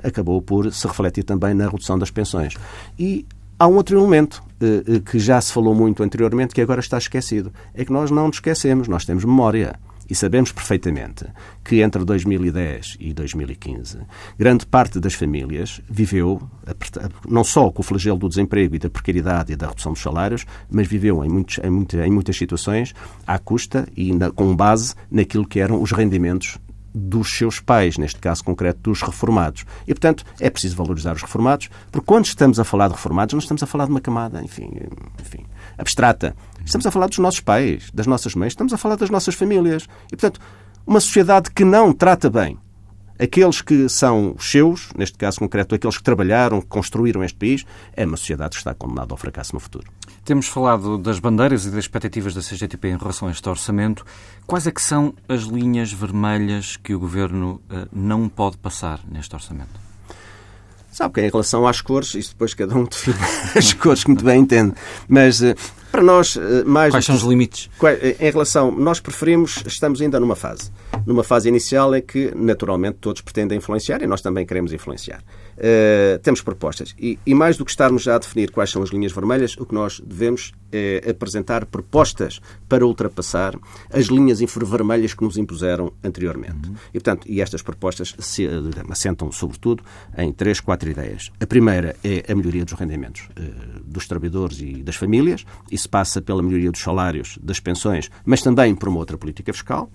acabou 0.05 0.41
por 0.41 0.73
se 0.73 0.87
refletir 0.87 1.25
também 1.25 1.53
na 1.53 1.67
redução 1.67 1.99
das 1.99 2.09
pensões. 2.09 2.55
E 2.97 3.27
há 3.59 3.67
um 3.67 3.75
outro 3.75 3.99
elemento 3.99 4.45
que 5.11 5.19
já 5.19 5.41
se 5.41 5.53
falou 5.53 5.75
muito 5.75 6.05
anteriormente, 6.05 6.55
que 6.55 6.61
agora 6.61 6.79
está 6.79 6.99
esquecido. 6.99 7.51
É 7.75 7.85
que 7.85 7.93
nós 7.93 8.13
não 8.13 8.29
nos 8.29 8.37
esquecemos, 8.37 8.87
nós 8.87 9.05
temos 9.05 9.25
memória. 9.25 9.75
E 10.11 10.15
sabemos 10.15 10.51
perfeitamente 10.51 11.25
que 11.65 11.81
entre 11.81 12.05
2010 12.05 12.97
e 12.99 13.15
2015, 13.15 13.99
grande 14.37 14.67
parte 14.67 14.99
das 14.99 15.15
famílias 15.15 15.81
viveu 15.89 16.43
não 17.29 17.45
só 17.45 17.71
com 17.71 17.81
o 17.81 17.85
flagelo 17.85 18.19
do 18.19 18.29
desemprego 18.29 18.75
e 18.75 18.79
da 18.81 18.91
precariedade 18.91 19.53
e 19.53 19.57
da 19.57 19.69
redução 19.69 19.93
dos 19.93 20.03
salários, 20.03 20.45
mas 20.69 20.89
viveu 20.89 21.25
em, 21.25 21.29
muitos, 21.29 21.59
em, 21.63 21.71
muitas, 21.71 22.01
em 22.05 22.11
muitas 22.11 22.37
situações 22.37 22.93
à 23.25 23.39
custa 23.39 23.87
e 23.97 24.13
na, 24.13 24.33
com 24.33 24.55
base 24.57 24.97
naquilo 25.09 25.47
que 25.47 25.61
eram 25.61 25.81
os 25.81 25.93
rendimentos 25.93 26.59
dos 26.93 27.31
seus 27.31 27.61
pais, 27.61 27.97
neste 27.97 28.19
caso 28.19 28.43
concreto 28.43 28.81
dos 28.91 29.01
reformados. 29.03 29.65
E, 29.87 29.95
portanto, 29.95 30.25
é 30.41 30.51
preciso 30.51 30.77
valorizar 30.77 31.15
os 31.15 31.23
reformados, 31.23 31.71
porque 31.93 32.07
quando 32.07 32.25
estamos 32.25 32.59
a 32.59 32.65
falar 32.65 32.89
de 32.89 32.95
reformados, 32.95 33.33
não 33.33 33.39
estamos 33.39 33.63
a 33.63 33.67
falar 33.67 33.85
de 33.85 33.93
uma 33.93 34.01
camada, 34.01 34.43
enfim, 34.43 34.73
enfim 35.21 35.47
abstrata. 35.81 36.37
Estamos 36.65 36.87
a 36.87 36.91
falar 36.91 37.09
dos 37.09 37.19
nossos 37.19 37.41
pais, 37.41 37.91
das 37.93 38.07
nossas 38.07 38.35
mães, 38.35 38.53
estamos 38.53 38.73
a 38.73 38.77
falar 38.77 38.97
das 38.97 39.11
nossas 39.11 39.35
famílias. 39.35 39.85
E, 40.07 40.17
portanto, 40.17 40.41
uma 40.87 41.01
sociedade 41.01 41.51
que 41.51 41.65
não 41.65 41.93
trata 41.93 42.31
bem 42.31 42.59
aqueles 43.21 43.61
que 43.61 43.89
são 43.89 44.35
os 44.37 44.51
seus, 44.51 44.89
neste 44.97 45.19
caso 45.19 45.39
concreto, 45.39 45.75
aqueles 45.75 45.99
que 45.99 46.03
trabalharam, 46.03 46.61
que 46.61 46.67
construíram 46.67 47.23
este 47.23 47.37
país, 47.37 47.67
é 47.95 48.07
uma 48.07 48.17
sociedade 48.17 48.53
que 48.53 48.57
está 48.57 48.75
condenada 48.75 49.13
ao 49.13 49.19
fracasso 49.19 49.55
no 49.55 49.61
futuro. 49.61 49.87
Temos 50.25 50.47
falado 50.47 50.97
das 50.97 51.19
bandeiras 51.19 51.67
e 51.67 51.71
das 51.71 51.81
expectativas 51.81 52.35
da 52.35 52.41
CGTP 52.41 52.89
em 52.89 52.97
relação 52.97 53.29
a 53.29 53.31
este 53.31 53.47
orçamento. 53.49 54.05
Quais 54.47 54.67
é 54.67 54.71
que 54.71 54.81
são 54.81 55.15
as 55.29 55.43
linhas 55.43 55.93
vermelhas 55.93 56.77
que 56.77 56.95
o 56.95 57.01
Governo 57.01 57.61
uh, 57.71 57.89
não 57.93 58.29
pode 58.29 58.57
passar 58.57 59.01
neste 59.11 59.35
orçamento? 59.35 59.81
Sabe 60.91 61.15
que 61.15 61.21
em 61.21 61.31
relação 61.31 61.67
às 61.67 61.81
cores, 61.81 62.15
isso 62.15 62.31
depois 62.31 62.53
cada 62.53 62.75
um 62.75 62.85
define 62.85 63.19
as 63.55 63.73
cores 63.73 64.03
que 64.03 64.11
muito 64.11 64.25
bem 64.25 64.41
entende. 64.41 64.75
Mas 65.09 65.41
uh, 65.41 65.55
para 65.91 66.03
nós, 66.03 66.37
uh, 66.37 66.65
mais. 66.65 66.93
Quais 66.93 67.05
são 67.05 67.15
os 67.15 67.23
limites? 67.23 67.69
Em 68.19 68.31
relação. 68.31 68.71
Nós 68.71 69.01
preferimos. 69.01 69.63
Estamos 69.67 70.01
ainda 70.01 70.19
numa 70.21 70.37
fase. 70.37 70.71
Numa 71.07 71.23
fase 71.23 71.49
inicial 71.49 71.95
em 71.95 72.03
que, 72.03 72.33
naturalmente, 72.35 72.99
todos 73.01 73.21
pretendem 73.21 73.59
influenciar 73.59 74.03
e 74.03 74.07
nós 74.07 74.21
também 74.21 74.47
queremos 74.47 74.73
influenciar. 74.73 75.23
Uh, 75.61 76.19
temos 76.21 76.41
propostas. 76.41 76.95
E, 76.99 77.19
e, 77.27 77.35
mais 77.35 77.59
do 77.59 77.67
que 77.67 77.71
estarmos 77.71 78.03
já 78.03 78.15
a 78.15 78.19
definir 78.19 78.51
quais 78.51 78.71
são 78.71 78.83
as 78.83 78.89
linhas 78.89 79.13
vermelhas, 79.13 79.55
o 79.59 79.67
que 79.67 79.75
nós 79.75 80.01
devemos 80.01 80.53
é 80.73 81.11
apresentar 81.11 81.67
propostas 81.67 82.41
para 82.67 82.87
ultrapassar 82.87 83.55
as 83.93 84.07
linhas 84.07 84.41
vermelhas 84.41 85.13
que 85.13 85.23
nos 85.23 85.37
impuseram 85.37 85.93
anteriormente. 86.03 86.67
Uhum. 86.67 86.75
E, 86.89 86.93
portanto, 86.93 87.27
e 87.29 87.43
estas 87.43 87.61
propostas 87.61 88.15
se 88.19 88.49
assentam, 88.89 89.31
sobretudo, 89.31 89.83
em 90.17 90.33
três, 90.33 90.61
quatro 90.61 90.89
ideias. 90.89 91.31
A 91.39 91.47
primeira 91.47 91.95
é 92.03 92.25
a 92.33 92.35
melhoria 92.35 92.65
dos 92.65 92.75
rendimentos 92.75 93.29
dos 93.85 94.07
trabalhadores 94.07 94.61
e 94.61 94.83
das 94.83 94.97
famílias. 94.97 95.45
Isso 95.71 95.91
passa 95.91 96.23
pela 96.23 96.43
melhoria 96.43 96.71
dos 96.71 96.81
salários, 96.81 97.39
das 97.43 97.61
pensões, 97.61 98.11
mas 98.25 98.41
também 98.41 98.75
por 98.75 98.89
uma 98.89 98.99
outra 98.99 99.19
política 99.19 99.53
fiscal. 99.53 99.91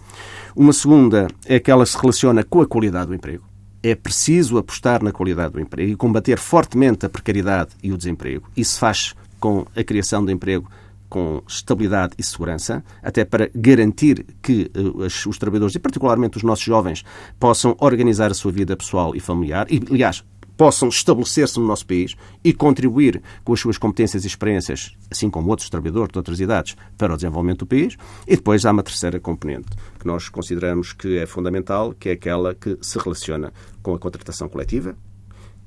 Uma 0.55 0.73
segunda 0.73 1.27
é 1.45 1.59
que 1.59 1.71
ela 1.71 1.85
se 1.85 1.97
relaciona 1.97 2.43
com 2.43 2.61
a 2.61 2.67
qualidade 2.67 3.07
do 3.07 3.15
emprego 3.15 3.54
é 3.85 3.93
preciso 3.93 4.57
apostar 4.57 5.03
na 5.03 5.11
qualidade 5.11 5.53
do 5.53 5.59
emprego 5.59 5.91
e 5.91 5.95
combater 5.95 6.39
fortemente 6.39 7.05
a 7.05 7.09
precariedade 7.09 7.69
e 7.83 7.91
o 7.91 7.97
desemprego. 7.97 8.49
Isso 8.57 8.79
faz 8.79 9.13
com 9.39 9.63
a 9.75 9.83
criação 9.83 10.25
de 10.25 10.33
emprego 10.33 10.67
com 11.07 11.43
estabilidade 11.47 12.15
e 12.17 12.23
segurança, 12.23 12.83
até 13.03 13.23
para 13.23 13.47
garantir 13.53 14.25
que 14.41 14.71
uh, 14.75 15.29
os 15.29 15.37
trabalhadores, 15.37 15.75
e 15.75 15.79
particularmente 15.79 16.37
os 16.37 16.43
nossos 16.43 16.65
jovens, 16.65 17.05
possam 17.39 17.75
organizar 17.79 18.31
a 18.31 18.33
sua 18.33 18.51
vida 18.51 18.75
pessoal 18.75 19.15
e 19.15 19.19
familiar. 19.19 19.67
E, 19.69 19.79
aliás, 19.91 20.23
possam 20.57 20.89
estabelecer-se 20.89 21.59
no 21.59 21.67
nosso 21.67 21.85
país 21.85 22.15
e 22.43 22.53
contribuir 22.53 23.21
com 23.43 23.53
as 23.53 23.59
suas 23.59 23.77
competências 23.77 24.23
e 24.23 24.27
experiências, 24.27 24.93
assim 25.11 25.29
como 25.29 25.49
outros 25.49 25.69
trabalhadores 25.69 26.11
de 26.11 26.17
outras 26.17 26.39
idades, 26.39 26.75
para 26.97 27.13
o 27.13 27.15
desenvolvimento 27.15 27.59
do 27.59 27.67
país. 27.67 27.97
E 28.27 28.35
depois 28.35 28.65
há 28.65 28.71
uma 28.71 28.83
terceira 28.83 29.19
componente 29.19 29.69
que 29.99 30.07
nós 30.07 30.29
consideramos 30.29 30.93
que 30.93 31.17
é 31.17 31.25
fundamental, 31.25 31.93
que 31.93 32.09
é 32.09 32.11
aquela 32.13 32.55
que 32.55 32.77
se 32.81 32.97
relaciona 32.97 33.51
com 33.85 33.93
a 33.93 33.99
contratação 33.99 34.49
coletiva, 34.49 34.97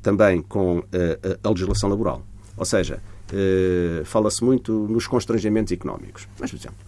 também 0.02 0.42
com 0.42 0.82
a, 0.92 0.96
eh, 0.96 1.38
a, 1.40 1.48
legislação 1.50 1.88
laboral. 1.88 2.26
Ou 2.56 2.64
seja, 2.64 3.00
eh, 3.32 4.02
fala-se 4.04 4.42
muito 4.42 4.72
nos 4.88 5.06
constrangimentos 5.06 5.72
económicos. 5.72 6.26
Mas, 6.40 6.50
por 6.50 6.56
exemplo, 6.56 6.78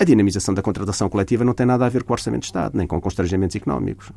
a 0.00 0.02
dinamização 0.02 0.54
da 0.54 0.62
contratação 0.62 1.10
coletiva 1.10 1.44
não 1.44 1.52
tem 1.52 1.66
nada 1.66 1.84
a 1.84 1.90
ver 1.90 2.04
com 2.04 2.14
o 2.14 2.14
Orçamento 2.14 2.40
de 2.40 2.46
Estado, 2.46 2.74
nem 2.74 2.86
com 2.86 2.98
constrangimentos 3.02 3.54
económicos. 3.54 4.10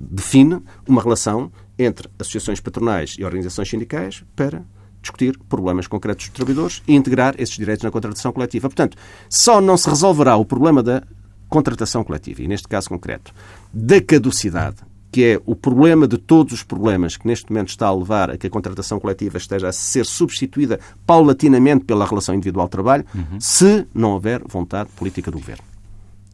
Define 0.00 0.62
uma 0.88 1.02
relação 1.02 1.52
entre 1.78 2.08
associações 2.18 2.58
patronais 2.58 3.16
e 3.18 3.24
organizações 3.24 3.68
sindicais 3.68 4.24
para 4.34 4.64
discutir 5.02 5.38
problemas 5.50 5.86
concretos 5.86 6.28
dos 6.28 6.34
trabalhadores 6.34 6.82
e 6.88 6.94
integrar 6.94 7.34
esses 7.38 7.56
direitos 7.56 7.84
na 7.84 7.90
contratação 7.90 8.32
coletiva. 8.32 8.70
Portanto, 8.70 8.96
só 9.28 9.60
não 9.60 9.76
se 9.76 9.88
resolverá 9.88 10.36
o 10.36 10.46
problema 10.46 10.82
da 10.82 11.02
contratação 11.46 12.02
coletiva, 12.02 12.42
e 12.42 12.48
neste 12.48 12.68
caso 12.68 12.88
concreto, 12.88 13.34
da 13.72 14.00
caducidade 14.00 14.89
que 15.10 15.24
é 15.24 15.40
o 15.44 15.56
problema 15.56 16.06
de 16.06 16.16
todos 16.16 16.52
os 16.52 16.62
problemas 16.62 17.16
que 17.16 17.26
neste 17.26 17.50
momento 17.50 17.68
está 17.68 17.86
a 17.86 17.94
levar 17.94 18.30
a 18.30 18.38
que 18.38 18.46
a 18.46 18.50
contratação 18.50 19.00
coletiva 19.00 19.38
esteja 19.38 19.68
a 19.68 19.72
ser 19.72 20.06
substituída 20.06 20.78
paulatinamente 21.06 21.84
pela 21.84 22.06
relação 22.06 22.34
individual 22.34 22.66
de 22.66 22.70
trabalho, 22.70 23.04
uhum. 23.14 23.40
se 23.40 23.86
não 23.94 24.12
houver 24.12 24.42
vontade 24.46 24.90
política 24.90 25.30
do 25.30 25.38
Governo. 25.38 25.64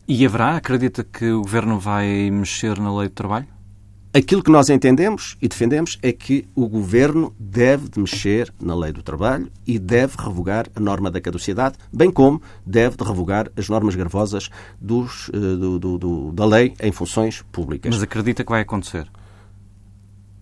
E 0.09 0.25
haverá? 0.25 0.57
Acredita 0.57 1.03
que 1.03 1.31
o 1.31 1.43
Governo 1.43 1.81
vai 1.81 2.31
mexer 2.31 2.79
na 2.79 2.97
lei 2.97 3.09
do 3.09 3.15
trabalho? 3.15 3.47
Aquilo 4.17 4.43
que 4.43 4.51
nós 4.51 4.71
entendemos 4.71 5.37
e 5.43 5.47
defendemos 5.47 5.99
é 6.03 6.11
que 6.11 6.49
o 6.55 6.67
Governo 6.67 7.35
deve 7.39 7.91
de 7.91 8.01
mexer 8.01 8.51
na 8.59 8.75
lei 8.75 8.91
do 8.91 9.03
trabalho 9.03 9.53
e 9.67 9.79
deve 9.79 10.17
revogar 10.19 10.67
a 10.75 10.81
norma 10.81 11.11
da 11.11 11.21
caducidade, 11.21 11.77
bem 11.93 12.11
como 12.11 12.41
deve 12.65 12.97
de 12.97 13.05
revogar 13.05 13.53
as 13.55 13.69
normas 13.69 13.95
gravosas 13.95 14.49
dos, 14.81 15.31
eh, 15.35 15.37
do, 15.37 15.79
do, 15.79 15.99
do, 15.99 16.33
da 16.33 16.47
lei 16.47 16.73
em 16.81 16.91
funções 16.93 17.43
públicas. 17.53 17.95
Mas 17.95 18.03
acredita 18.03 18.43
que 18.43 18.51
vai 18.51 18.63
acontecer? 18.63 19.07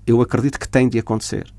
Eu 0.07 0.23
acredito 0.23 0.57
que 0.61 0.69
tem 0.69 0.89
de 0.89 1.01
acontecer. 1.01 1.53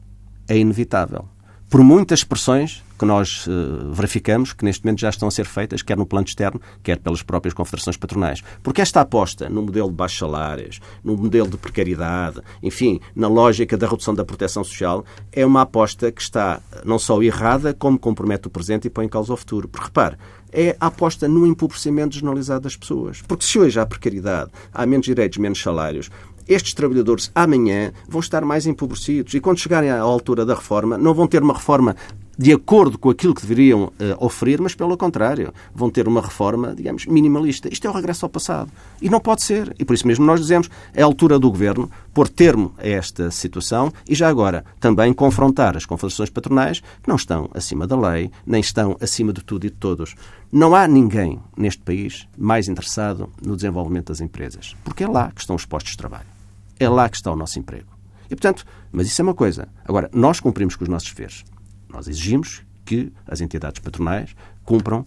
É 0.48 0.58
inevitável 0.58 1.28
por 1.76 1.84
muitas 1.84 2.24
pressões 2.24 2.82
que 2.98 3.04
nós 3.04 3.46
uh, 3.48 3.92
verificamos 3.92 4.54
que 4.54 4.64
neste 4.64 4.86
momento 4.86 5.02
já 5.02 5.10
estão 5.10 5.28
a 5.28 5.32
ser 5.32 5.46
feitas, 5.46 5.82
quer 5.82 5.98
no 5.98 6.06
plano 6.06 6.26
externo, 6.26 6.62
quer 6.82 6.98
pelas 6.98 7.22
próprias 7.22 7.54
confederações 7.54 7.98
patronais. 7.98 8.42
Porque 8.64 8.80
esta 8.80 9.02
aposta 9.02 9.50
no 9.50 9.62
modelo 9.62 9.90
de 9.90 9.94
baixos 9.94 10.20
salários, 10.20 10.80
no 11.04 11.18
modelo 11.18 11.50
de 11.50 11.58
precariedade, 11.58 12.40
enfim, 12.64 13.02
na 13.14 13.28
lógica 13.28 13.76
da 13.76 13.90
redução 13.90 14.16
da 14.16 14.24
proteção 14.24 14.64
social, 14.64 15.04
é 15.34 15.46
uma 15.46 15.64
aposta 15.64 16.10
que 16.14 16.22
está 16.22 16.62
não 16.86 16.98
só 16.98 17.22
errada, 17.22 17.74
como 17.74 18.00
compromete 18.00 18.48
o 18.48 18.50
presente 18.50 18.88
e 18.88 18.90
põe 18.90 19.08
em 19.08 19.10
causa 19.10 19.34
o 19.34 19.36
futuro. 19.36 19.68
Porque, 19.68 19.88
repare, 19.88 20.16
é 20.54 20.78
a 20.80 20.88
aposta 20.88 21.28
no 21.28 21.46
empobrecimento 21.46 22.16
generalizado 22.16 22.62
das 22.62 22.78
pessoas. 22.78 23.22
Porque 23.28 23.44
se 23.44 23.60
hoje 23.60 23.78
há 23.78 23.86
precariedade, 23.86 24.50
há 24.74 24.86
menos 24.86 25.06
direitos, 25.06 25.38
menos 25.38 25.62
salários, 25.62 26.10
estes 26.48 26.74
trabalhadores 26.74 27.32
amanhã 27.34 27.92
vão 28.08 28.20
estar 28.20 28.44
mais 28.46 28.66
empobrecidos 28.66 29.34
e 29.34 29.40
quando 29.40 29.60
chegarem 29.60 29.90
à 29.90 30.00
altura 30.00 30.46
da 30.46 30.56
reforma 30.56 30.98
não 30.98 31.14
vão 31.14 31.28
ter 31.28 31.42
uma 31.42 31.54
reforma 31.54 31.96
de 32.38 32.52
acordo 32.52 32.98
com 32.98 33.10
aquilo 33.10 33.34
que 33.34 33.42
deveriam 33.42 33.86
uh, 33.86 33.94
oferecer, 34.20 34.62
mas 34.62 34.76
pelo 34.76 34.98
contrário, 34.98 35.54
vão 35.74 35.90
ter 35.90 36.08
uma 36.08 36.22
reforma, 36.22 36.74
digamos, 36.76 37.06
minimalista. 37.06 37.70
Isto 37.72 37.88
é 37.88 37.90
o 37.90 37.94
regresso 37.94 38.26
ao 38.26 38.30
passado. 38.30 38.72
E 39.02 39.10
não 39.10 39.20
pode 39.20 39.44
ser. 39.44 39.74
E 39.80 39.86
por 39.86 39.94
isso 39.94 40.08
mesmo 40.08 40.26
nós 40.26 40.40
dizemos, 40.40 40.70
é 40.94 41.02
a 41.02 41.06
altura 41.06 41.40
do 41.40 41.50
Governo 41.50 41.90
pôr 42.14 42.28
termo 42.28 42.74
a 42.78 42.88
esta 42.88 43.32
situação 43.32 43.92
e 44.08 44.14
já 44.14 44.28
agora 44.28 44.64
também 44.80 45.14
confrontar 45.14 45.76
as 45.76 45.86
confederações 45.86 46.30
patronais 46.30 46.80
que 46.80 47.08
não 47.08 47.16
estão 47.16 47.50
acima 47.54 47.88
da 47.88 47.98
lei, 47.98 48.32
nem 48.46 48.62
estão 48.62 48.98
acima 49.00 49.34
de 49.34 49.44
tudo 49.44 49.66
e 49.66 49.70
de 49.70 49.76
todos. 49.76 50.16
Não 50.52 50.76
há 50.76 50.88
ninguém 50.88 51.40
neste 51.58 51.82
país 51.82 52.28
mais 52.38 52.68
interessado 52.68 53.30
no 53.42 53.56
desenvolvimento 53.56 54.08
das 54.08 54.22
empresas, 54.22 54.76
porque 54.84 55.04
é 55.04 55.08
lá 55.08 55.32
que 55.32 55.42
estão 55.42 55.56
os 55.56 55.66
postos 55.66 55.92
de 55.92 55.98
trabalho. 55.98 56.35
É 56.80 56.90
lá 56.90 57.10
que 57.10 57.16
está 57.16 57.32
o 57.32 57.36
nosso 57.36 57.58
emprego. 57.60 57.96
E, 58.26 58.36
portanto, 58.36 58.66
mas 58.92 59.08
isso 59.08 59.22
é 59.22 59.24
uma 59.24 59.34
coisa. 59.34 59.68
Agora, 59.86 60.10
nós 60.14 60.40
cumprimos 60.40 60.76
com 60.76 60.84
os 60.84 60.90
nossos 60.90 61.12
deveres. 61.12 61.44
Nós 61.90 62.08
exigimos 62.08 62.64
que 62.84 63.12
as 63.28 63.42
entidades 63.42 63.80
patronais 63.80 64.36
cumpram, 64.64 65.06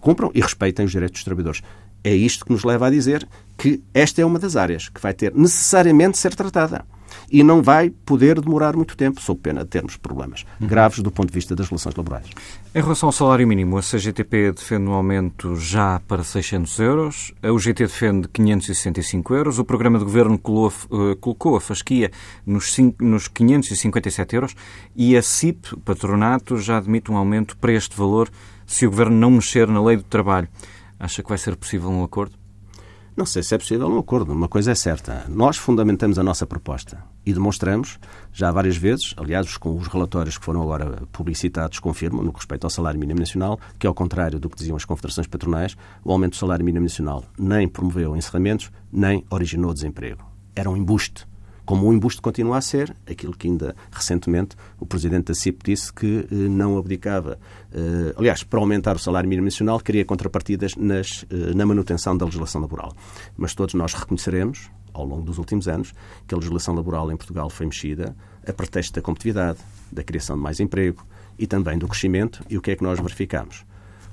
cumpram 0.00 0.30
e 0.34 0.40
respeitem 0.40 0.84
os 0.84 0.90
direitos 0.90 1.18
dos 1.18 1.24
trabalhadores. 1.24 1.62
É 2.02 2.14
isto 2.14 2.44
que 2.44 2.52
nos 2.52 2.64
leva 2.64 2.86
a 2.86 2.90
dizer 2.90 3.28
que 3.56 3.82
esta 3.92 4.22
é 4.22 4.24
uma 4.24 4.38
das 4.38 4.56
áreas 4.56 4.88
que 4.88 5.00
vai 5.00 5.12
ter 5.12 5.34
necessariamente 5.34 6.18
ser 6.18 6.34
tratada. 6.34 6.84
E 7.30 7.42
não 7.42 7.62
vai 7.62 7.90
poder 7.90 8.40
demorar 8.40 8.74
muito 8.74 8.96
tempo, 8.96 9.20
sob 9.20 9.40
pena 9.40 9.62
de 9.64 9.70
termos 9.70 9.96
problemas 9.96 10.44
graves 10.60 11.00
do 11.00 11.10
ponto 11.10 11.28
de 11.28 11.34
vista 11.34 11.54
das 11.54 11.68
relações 11.68 11.94
laborais. 11.94 12.26
Em 12.74 12.80
relação 12.80 13.08
ao 13.08 13.12
salário 13.12 13.46
mínimo, 13.46 13.76
a 13.78 13.82
CGTP 13.82 14.52
defende 14.52 14.88
um 14.88 14.92
aumento 14.92 15.56
já 15.56 16.00
para 16.06 16.22
600 16.22 16.78
euros, 16.78 17.32
a 17.42 17.50
UGT 17.50 17.84
defende 17.84 18.28
565 18.28 19.34
euros, 19.34 19.58
o 19.58 19.64
programa 19.64 19.98
de 19.98 20.04
governo 20.04 20.34
eh, 20.36 21.16
colocou 21.20 21.56
a 21.56 21.60
fasquia 21.60 22.10
nos 22.46 22.76
557 23.28 24.34
euros 24.36 24.54
e 24.94 25.16
a 25.16 25.22
CIP, 25.22 25.74
o 25.74 25.80
patronato, 25.80 26.56
já 26.56 26.78
admite 26.78 27.10
um 27.10 27.16
aumento 27.16 27.56
para 27.56 27.72
este 27.72 27.96
valor 27.96 28.30
se 28.66 28.86
o 28.86 28.90
governo 28.90 29.16
não 29.16 29.30
mexer 29.30 29.66
na 29.66 29.82
lei 29.82 29.96
do 29.96 30.04
trabalho. 30.04 30.48
Acha 31.00 31.22
que 31.22 31.28
vai 31.28 31.38
ser 31.38 31.56
possível 31.56 31.90
um 31.90 32.04
acordo? 32.04 32.37
Não 33.18 33.26
sei 33.26 33.42
se 33.42 33.52
é 33.52 33.58
possível 33.58 33.88
um 33.88 33.98
acordo. 33.98 34.32
Uma 34.32 34.46
coisa 34.46 34.70
é 34.70 34.76
certa. 34.76 35.24
Nós 35.28 35.56
fundamentamos 35.56 36.20
a 36.20 36.22
nossa 36.22 36.46
proposta 36.46 37.02
e 37.26 37.32
demonstramos 37.32 37.98
já 38.32 38.52
várias 38.52 38.76
vezes, 38.76 39.12
aliás, 39.16 39.56
com 39.56 39.76
os 39.76 39.88
relatórios 39.88 40.38
que 40.38 40.44
foram 40.44 40.62
agora 40.62 41.02
publicitados, 41.10 41.80
confirmam, 41.80 42.22
no 42.22 42.30
que 42.30 42.38
respeita 42.38 42.68
ao 42.68 42.70
salário 42.70 43.00
mínimo 43.00 43.18
nacional, 43.18 43.58
que, 43.76 43.88
ao 43.88 43.92
contrário 43.92 44.38
do 44.38 44.48
que 44.48 44.56
diziam 44.56 44.76
as 44.76 44.84
confederações 44.84 45.26
patronais, 45.26 45.76
o 46.04 46.12
aumento 46.12 46.34
do 46.34 46.36
salário 46.36 46.64
mínimo 46.64 46.84
nacional 46.84 47.24
nem 47.36 47.66
promoveu 47.66 48.16
encerramentos, 48.16 48.70
nem 48.92 49.24
originou 49.30 49.74
desemprego. 49.74 50.24
Era 50.54 50.70
um 50.70 50.76
embuste 50.76 51.26
como 51.68 51.86
o 51.86 51.92
embuste 51.92 52.22
continua 52.22 52.56
a 52.56 52.60
ser 52.62 52.96
aquilo 53.06 53.36
que 53.36 53.46
ainda 53.46 53.76
recentemente 53.92 54.56
o 54.80 54.86
Presidente 54.86 55.26
da 55.26 55.34
CIP 55.34 55.64
disse 55.64 55.92
que 55.92 56.26
eh, 56.32 56.34
não 56.34 56.78
abdicava. 56.78 57.38
Eh, 57.70 58.14
aliás, 58.16 58.42
para 58.42 58.58
aumentar 58.58 58.96
o 58.96 58.98
salário 58.98 59.28
mínimo 59.28 59.44
nacional, 59.44 59.78
queria 59.78 60.02
contrapartidas 60.02 60.74
nas, 60.76 61.26
eh, 61.28 61.52
na 61.54 61.66
manutenção 61.66 62.16
da 62.16 62.24
legislação 62.24 62.62
laboral. 62.62 62.94
Mas 63.36 63.54
todos 63.54 63.74
nós 63.74 63.92
reconheceremos, 63.92 64.70
ao 64.94 65.04
longo 65.04 65.24
dos 65.24 65.36
últimos 65.36 65.68
anos, 65.68 65.92
que 66.26 66.34
a 66.34 66.38
legislação 66.38 66.74
laboral 66.74 67.12
em 67.12 67.18
Portugal 67.18 67.50
foi 67.50 67.66
mexida 67.66 68.16
a 68.46 68.52
pretexto 68.54 68.94
da 68.94 69.02
competitividade, 69.02 69.58
da 69.92 70.02
criação 70.02 70.36
de 70.36 70.42
mais 70.42 70.60
emprego 70.60 71.04
e 71.38 71.46
também 71.46 71.76
do 71.76 71.86
crescimento. 71.86 72.42
E 72.48 72.56
o 72.56 72.62
que 72.62 72.70
é 72.70 72.76
que 72.76 72.82
nós 72.82 72.98
verificamos? 72.98 73.66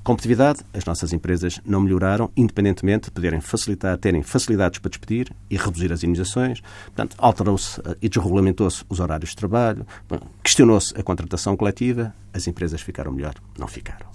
Competitividade, 0.05 0.59
as 0.71 0.85
nossas 0.85 1.13
empresas 1.13 1.59
não 1.65 1.81
melhoraram, 1.81 2.29
independentemente 2.37 3.05
de 3.05 3.11
poderem 3.11 3.41
facilitar, 3.41 3.97
terem 3.97 4.21
facilidades 4.21 4.77
para 4.77 4.91
despedir 4.91 5.33
e 5.49 5.57
reduzir 5.57 5.91
as 5.91 6.03
indenizações. 6.03 6.61
Portanto, 6.85 7.15
alterou-se 7.17 7.81
eh, 7.81 7.97
e 8.03 8.07
desregulamentou-se 8.07 8.85
os 8.87 8.99
horários 8.99 9.31
de 9.31 9.37
trabalho, 9.37 9.83
questionou-se 10.43 10.95
a 10.95 11.01
contratação 11.01 11.57
coletiva, 11.57 12.13
as 12.31 12.47
empresas 12.47 12.81
ficaram 12.81 13.11
melhor, 13.11 13.33
não 13.57 13.67
ficaram. 13.67 14.05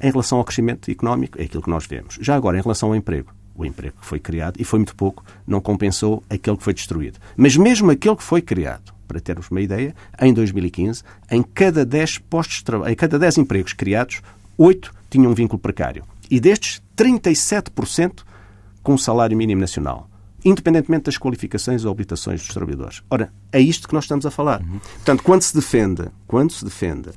Em 0.00 0.08
relação 0.08 0.38
ao 0.38 0.44
crescimento 0.44 0.88
económico, 0.88 1.36
é 1.40 1.46
aquilo 1.46 1.64
que 1.64 1.70
nós 1.70 1.84
vemos. 1.84 2.16
Já 2.20 2.36
agora, 2.36 2.56
em 2.56 2.62
relação 2.62 2.90
ao 2.90 2.94
emprego, 2.94 3.34
o 3.56 3.66
emprego 3.66 3.96
que 4.00 4.06
foi 4.06 4.20
criado, 4.20 4.60
e 4.60 4.64
foi 4.64 4.78
muito 4.78 4.94
pouco, 4.94 5.24
não 5.44 5.60
compensou 5.60 6.22
aquele 6.30 6.56
que 6.56 6.62
foi 6.62 6.74
destruído. 6.74 7.18
Mas 7.36 7.56
mesmo 7.56 7.90
aquele 7.90 8.14
que 8.14 8.22
foi 8.22 8.40
criado, 8.40 8.94
para 9.08 9.18
termos 9.18 9.50
uma 9.50 9.60
ideia, 9.60 9.96
em 10.20 10.32
2015, 10.32 11.02
em 11.28 11.42
cada 11.42 11.84
10 11.84 12.18
postos 12.18 12.62
em 12.86 12.94
cada 12.94 13.18
10 13.18 13.38
empregos 13.38 13.72
criados, 13.72 14.22
8 14.56 14.92
tinham 15.10 15.30
um 15.30 15.34
vínculo 15.34 15.58
precário. 15.58 16.04
E 16.30 16.40
destes, 16.40 16.82
37% 16.96 18.22
com 18.82 18.94
o 18.94 18.98
salário 18.98 19.36
mínimo 19.36 19.60
nacional, 19.60 20.08
independentemente 20.44 21.04
das 21.04 21.18
qualificações 21.18 21.84
ou 21.84 21.90
habilitações 21.90 22.40
dos 22.40 22.52
trabalhadores. 22.52 23.02
Ora, 23.10 23.32
é 23.50 23.60
isto 23.60 23.88
que 23.88 23.94
nós 23.94 24.04
estamos 24.04 24.26
a 24.26 24.30
falar. 24.30 24.60
Uhum. 24.62 24.78
Portanto, 24.78 25.22
quando 25.22 25.42
se 25.42 25.54
defende, 25.54 26.04
quando 26.26 26.52
se 26.52 26.64
defende 26.64 27.10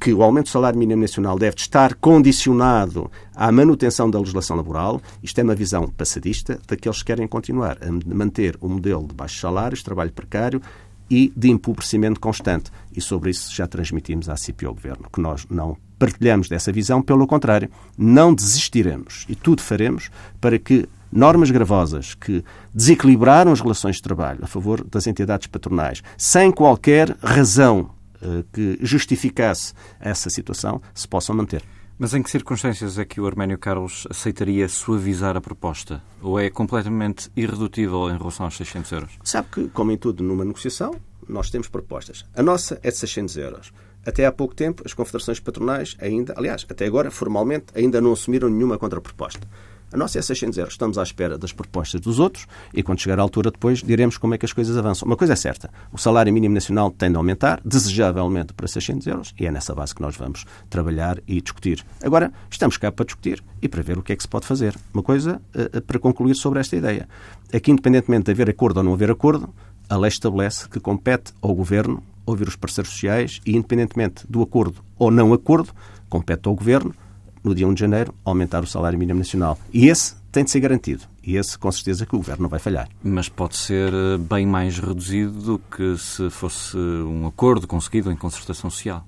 que 0.00 0.14
o 0.14 0.22
aumento 0.22 0.46
do 0.46 0.50
salário 0.50 0.78
mínimo 0.78 1.02
nacional 1.02 1.38
deve 1.38 1.56
estar 1.56 1.94
condicionado 1.94 3.10
à 3.34 3.52
manutenção 3.52 4.10
da 4.10 4.18
legislação 4.18 4.56
laboral, 4.56 5.00
isto 5.22 5.38
é 5.38 5.44
uma 5.44 5.54
visão 5.54 5.86
passadista 5.88 6.58
daqueles 6.66 7.00
que 7.00 7.04
querem 7.04 7.28
continuar 7.28 7.76
a 7.82 8.14
manter 8.14 8.56
o 8.60 8.68
modelo 8.68 9.06
de 9.06 9.14
baixos 9.14 9.40
salários, 9.40 9.82
trabalho 9.82 10.10
precário 10.10 10.62
e 11.10 11.32
de 11.36 11.50
empobrecimento 11.50 12.20
constante. 12.20 12.70
E 12.94 13.00
sobre 13.00 13.30
isso 13.30 13.54
já 13.54 13.66
transmitimos 13.66 14.28
à 14.28 14.36
CIP 14.36 14.64
ao 14.64 14.74
Governo, 14.74 15.08
que 15.12 15.20
nós 15.20 15.46
não 15.50 15.76
partilhamos 15.98 16.48
dessa 16.48 16.72
visão, 16.72 17.02
pelo 17.02 17.26
contrário, 17.26 17.68
não 17.98 18.34
desistiremos 18.34 19.26
e 19.28 19.34
tudo 19.34 19.60
faremos 19.62 20.10
para 20.40 20.58
que 20.58 20.88
normas 21.12 21.50
gravosas 21.50 22.14
que 22.14 22.44
desequilibraram 22.72 23.52
as 23.52 23.60
relações 23.60 23.96
de 23.96 24.02
trabalho 24.02 24.40
a 24.42 24.46
favor 24.46 24.84
das 24.84 25.06
entidades 25.06 25.48
patronais, 25.48 26.02
sem 26.16 26.50
qualquer 26.50 27.16
razão 27.22 27.90
eh, 28.22 28.44
que 28.52 28.78
justificasse 28.80 29.74
essa 29.98 30.30
situação, 30.30 30.80
se 30.94 31.08
possam 31.08 31.34
manter. 31.34 31.62
Mas 32.02 32.14
em 32.14 32.22
que 32.22 32.30
circunstâncias 32.30 32.98
é 32.98 33.04
que 33.04 33.20
o 33.20 33.26
Arménio 33.26 33.58
Carlos 33.58 34.06
aceitaria 34.08 34.66
suavizar 34.70 35.36
a 35.36 35.40
proposta? 35.40 36.02
Ou 36.22 36.40
é 36.40 36.48
completamente 36.48 37.30
irredutível 37.36 38.08
em 38.08 38.16
relação 38.16 38.46
aos 38.46 38.56
600 38.56 38.92
euros? 38.92 39.18
Sabe 39.22 39.48
que, 39.52 39.68
como 39.68 39.92
em 39.92 39.98
tudo 39.98 40.24
numa 40.24 40.42
negociação, 40.42 40.98
nós 41.28 41.50
temos 41.50 41.68
propostas. 41.68 42.24
A 42.34 42.42
nossa 42.42 42.80
é 42.82 42.90
de 42.90 42.96
600 42.96 43.36
euros. 43.36 43.72
Até 44.06 44.24
há 44.24 44.32
pouco 44.32 44.54
tempo, 44.54 44.82
as 44.86 44.94
confederações 44.94 45.40
patronais 45.40 45.94
ainda, 46.00 46.32
aliás, 46.38 46.64
até 46.66 46.86
agora, 46.86 47.10
formalmente, 47.10 47.66
ainda 47.74 48.00
não 48.00 48.14
assumiram 48.14 48.48
nenhuma 48.48 48.78
contraproposta. 48.78 49.46
A 49.92 49.96
nossa 49.96 50.18
é 50.18 50.22
600 50.22 50.56
euros. 50.58 50.74
Estamos 50.74 50.98
à 50.98 51.02
espera 51.02 51.36
das 51.36 51.52
propostas 51.52 52.00
dos 52.00 52.20
outros 52.20 52.46
e, 52.72 52.82
quando 52.82 53.00
chegar 53.00 53.18
à 53.18 53.22
altura, 53.22 53.50
depois 53.50 53.82
diremos 53.82 54.16
como 54.18 54.34
é 54.34 54.38
que 54.38 54.46
as 54.46 54.52
coisas 54.52 54.76
avançam. 54.76 55.06
Uma 55.06 55.16
coisa 55.16 55.32
é 55.32 55.36
certa: 55.36 55.70
o 55.92 55.98
salário 55.98 56.32
mínimo 56.32 56.54
nacional 56.54 56.90
tende 56.90 57.16
a 57.16 57.18
aumentar, 57.18 57.60
desejavelmente 57.64 58.52
para 58.52 58.68
600 58.68 59.06
euros, 59.08 59.34
e 59.38 59.46
é 59.46 59.50
nessa 59.50 59.74
base 59.74 59.94
que 59.94 60.00
nós 60.00 60.16
vamos 60.16 60.44
trabalhar 60.68 61.18
e 61.26 61.40
discutir. 61.40 61.84
Agora, 62.02 62.32
estamos 62.48 62.76
cá 62.76 62.92
para 62.92 63.04
discutir 63.04 63.42
e 63.60 63.68
para 63.68 63.82
ver 63.82 63.98
o 63.98 64.02
que 64.02 64.12
é 64.12 64.16
que 64.16 64.22
se 64.22 64.28
pode 64.28 64.46
fazer. 64.46 64.76
Uma 64.94 65.02
coisa 65.02 65.40
uh, 65.54 65.80
para 65.82 65.98
concluir 65.98 66.36
sobre 66.36 66.60
esta 66.60 66.76
ideia: 66.76 67.08
é 67.50 67.58
que, 67.58 67.72
independentemente 67.72 68.26
de 68.26 68.30
haver 68.30 68.48
acordo 68.48 68.78
ou 68.78 68.84
não 68.84 68.92
haver 68.92 69.10
acordo, 69.10 69.52
a 69.88 69.96
lei 69.96 70.08
estabelece 70.08 70.68
que 70.68 70.78
compete 70.78 71.32
ao 71.42 71.52
Governo 71.52 72.00
ouvir 72.24 72.46
os 72.46 72.54
parceiros 72.54 72.92
sociais 72.92 73.40
e, 73.44 73.56
independentemente 73.56 74.24
do 74.28 74.40
acordo 74.40 74.84
ou 74.96 75.10
não 75.10 75.32
acordo, 75.32 75.72
compete 76.08 76.48
ao 76.48 76.54
Governo 76.54 76.94
no 77.42 77.54
dia 77.54 77.66
1 77.66 77.74
de 77.74 77.80
janeiro, 77.80 78.14
aumentar 78.24 78.62
o 78.62 78.66
salário 78.66 78.98
mínimo 78.98 79.18
nacional. 79.18 79.58
E 79.72 79.88
esse 79.88 80.14
tem 80.30 80.44
de 80.44 80.50
ser 80.50 80.60
garantido. 80.60 81.04
E 81.22 81.36
esse, 81.36 81.58
com 81.58 81.70
certeza, 81.70 82.06
que 82.06 82.14
o 82.14 82.18
Governo 82.18 82.42
não 82.42 82.48
vai 82.48 82.60
falhar. 82.60 82.88
Mas 83.02 83.28
pode 83.28 83.56
ser 83.56 83.92
eh, 83.92 84.18
bem 84.18 84.46
mais 84.46 84.78
reduzido 84.78 85.32
do 85.32 85.58
que 85.58 85.96
se 85.98 86.30
fosse 86.30 86.76
um 86.76 87.26
acordo 87.26 87.66
conseguido 87.66 88.10
em 88.10 88.16
concertação 88.16 88.70
social. 88.70 89.04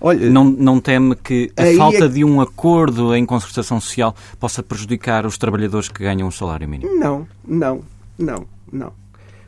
Olha, 0.00 0.28
não, 0.28 0.44
não 0.44 0.80
teme 0.80 1.14
que 1.14 1.52
a 1.56 1.76
falta 1.76 2.06
é... 2.06 2.08
de 2.08 2.24
um 2.24 2.40
acordo 2.40 3.14
em 3.14 3.24
concertação 3.24 3.80
social 3.80 4.14
possa 4.40 4.60
prejudicar 4.60 5.24
os 5.24 5.38
trabalhadores 5.38 5.88
que 5.88 6.02
ganham 6.02 6.26
o 6.26 6.32
salário 6.32 6.68
mínimo? 6.68 6.92
Não, 6.98 7.26
não, 7.46 7.84
não, 8.18 8.44
não. 8.72 8.92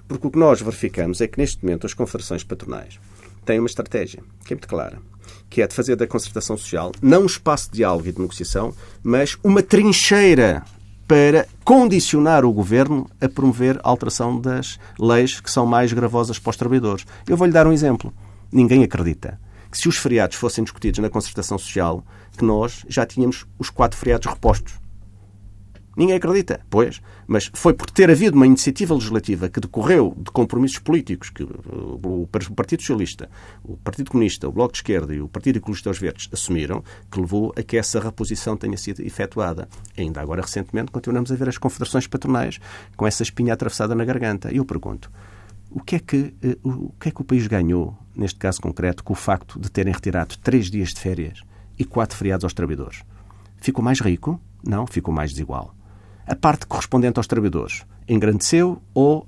Porque 0.07 0.29
o 0.29 0.31
que 0.31 0.39
nós 0.39 0.61
verificamos 0.61 1.21
é 1.21 1.27
que, 1.27 1.39
neste 1.39 1.65
momento, 1.65 1.87
as 1.87 1.95
confederações 1.95 2.45
patronais 2.45 3.01
têm 3.45 3.59
uma 3.59 3.67
estratégia 3.67 4.23
que 4.45 4.53
é 4.53 4.57
muito 4.57 4.69
clara 4.69 4.99
que 5.49 5.63
é 5.63 5.67
de 5.67 5.75
fazer 5.75 5.97
da 5.97 6.07
concertação 6.07 6.57
social 6.57 6.93
não 7.01 7.23
um 7.23 7.27
espaço 7.27 7.71
de 7.71 7.79
diálogo 7.79 8.09
e 8.09 8.13
de 8.13 8.21
negociação, 8.21 8.75
mas 9.03 9.37
uma 9.43 9.63
trincheira 9.63 10.63
para 11.07 11.47
condicionar 11.65 12.45
o 12.45 12.53
governo 12.53 13.09
a 13.21 13.29
promover 13.29 13.79
a 13.83 13.89
alteração 13.89 14.41
das 14.41 14.79
leis 14.99 15.41
que 15.41 15.51
são 15.51 15.67
mais 15.67 15.93
gravosas 15.93 16.39
para 16.39 16.51
os 16.51 16.57
trabalhadores. 16.57 17.07
Eu 17.27 17.37
vou-lhe 17.37 17.53
dar 17.53 17.67
um 17.67 17.73
exemplo. 17.73 18.13
Ninguém 18.51 18.83
acredita 18.83 19.39
que 19.71 19.79
se 19.79 19.89
os 19.89 19.97
feriados 19.97 20.37
fossem 20.37 20.65
discutidos 20.65 21.01
na 21.01 21.11
concertação 21.11 21.59
social, 21.59 22.05
que 22.37 22.45
nós 22.45 22.85
já 22.89 23.05
tínhamos 23.05 23.45
os 23.59 23.71
quatro 23.71 23.99
feriados 23.99 24.27
repostos. 24.27 24.84
Ninguém 25.97 26.17
acredita, 26.17 26.61
pois, 26.69 27.01
mas 27.27 27.51
foi 27.55 27.73
por 27.73 27.89
ter 27.89 28.11
havido 28.11 28.37
uma 28.37 28.47
iniciativa 28.47 28.95
legislativa 28.95 29.49
que 29.49 29.61
decorreu 29.61 30.15
de 30.17 30.31
compromissos 30.31 30.79
políticos 30.79 31.31
que 31.31 31.45
o 31.45 32.29
Partido 32.57 32.81
Socialista, 32.81 33.31
o 33.63 33.77
Partido 33.77 34.11
Comunista, 34.11 34.49
o 34.49 34.53
Bloco 34.53 34.73
de 34.73 34.79
Esquerda 34.79 35.15
e 35.15 35.21
o 35.21 35.29
Partido 35.29 35.57
Ecologista 35.57 35.91
aos 35.91 35.99
Verdes 35.99 36.29
assumiram, 36.33 36.83
que 37.11 37.21
levou 37.21 37.53
a 37.57 37.63
que 37.63 37.77
essa 37.77 38.01
reposição 38.01 38.57
tenha 38.57 38.77
sido 38.77 39.03
efetuada. 39.03 39.69
Ainda 39.97 40.21
agora, 40.21 40.43
recentemente, 40.43 40.91
continuamos 40.91 41.31
a 41.31 41.37
ver 41.37 41.49
as 41.49 41.59
confederações 41.59 42.09
patronais 42.09 42.59
com 42.97 43.07
essa 43.07 43.23
espinha 43.23 43.55
atravessada 43.55 43.95
na 43.95 44.05
garganta. 44.05 44.53
E 44.53 44.57
eu 44.57 44.65
pergunto, 44.65 45.11
o 45.71 45.81
que, 45.81 45.97
é 45.97 45.99
que, 46.01 46.35
eh, 46.43 46.59
o 46.65 46.93
que 46.99 47.09
é 47.09 47.13
que 47.13 47.21
o 47.21 47.25
país 47.25 47.47
ganhou, 47.47 47.97
neste 48.17 48.39
caso 48.39 48.61
concreto, 48.61 49.05
com 49.05 49.13
o 49.13 49.17
facto 49.17 49.61
de 49.61 49.71
terem 49.71 49.93
retirado 49.93 50.37
três 50.39 50.71
dias 50.71 50.89
de 50.89 51.01
férias 51.01 51.43
e 51.79 51.85
quatro 51.85 52.17
feriados 52.17 52.43
aos 52.43 52.53
trabalhadores? 52.53 53.03
Ficou 53.59 53.85
mais 53.85 54.01
rico? 54.01 54.41
Não, 54.67 54.87
ficou 54.87 55.15
mais 55.15 55.31
desigual 55.31 55.75
a 56.27 56.35
parte 56.35 56.67
correspondente 56.67 57.19
aos 57.19 57.27
trabalhadores 57.27 57.85
engrandeceu 58.09 58.81
ou 58.93 59.27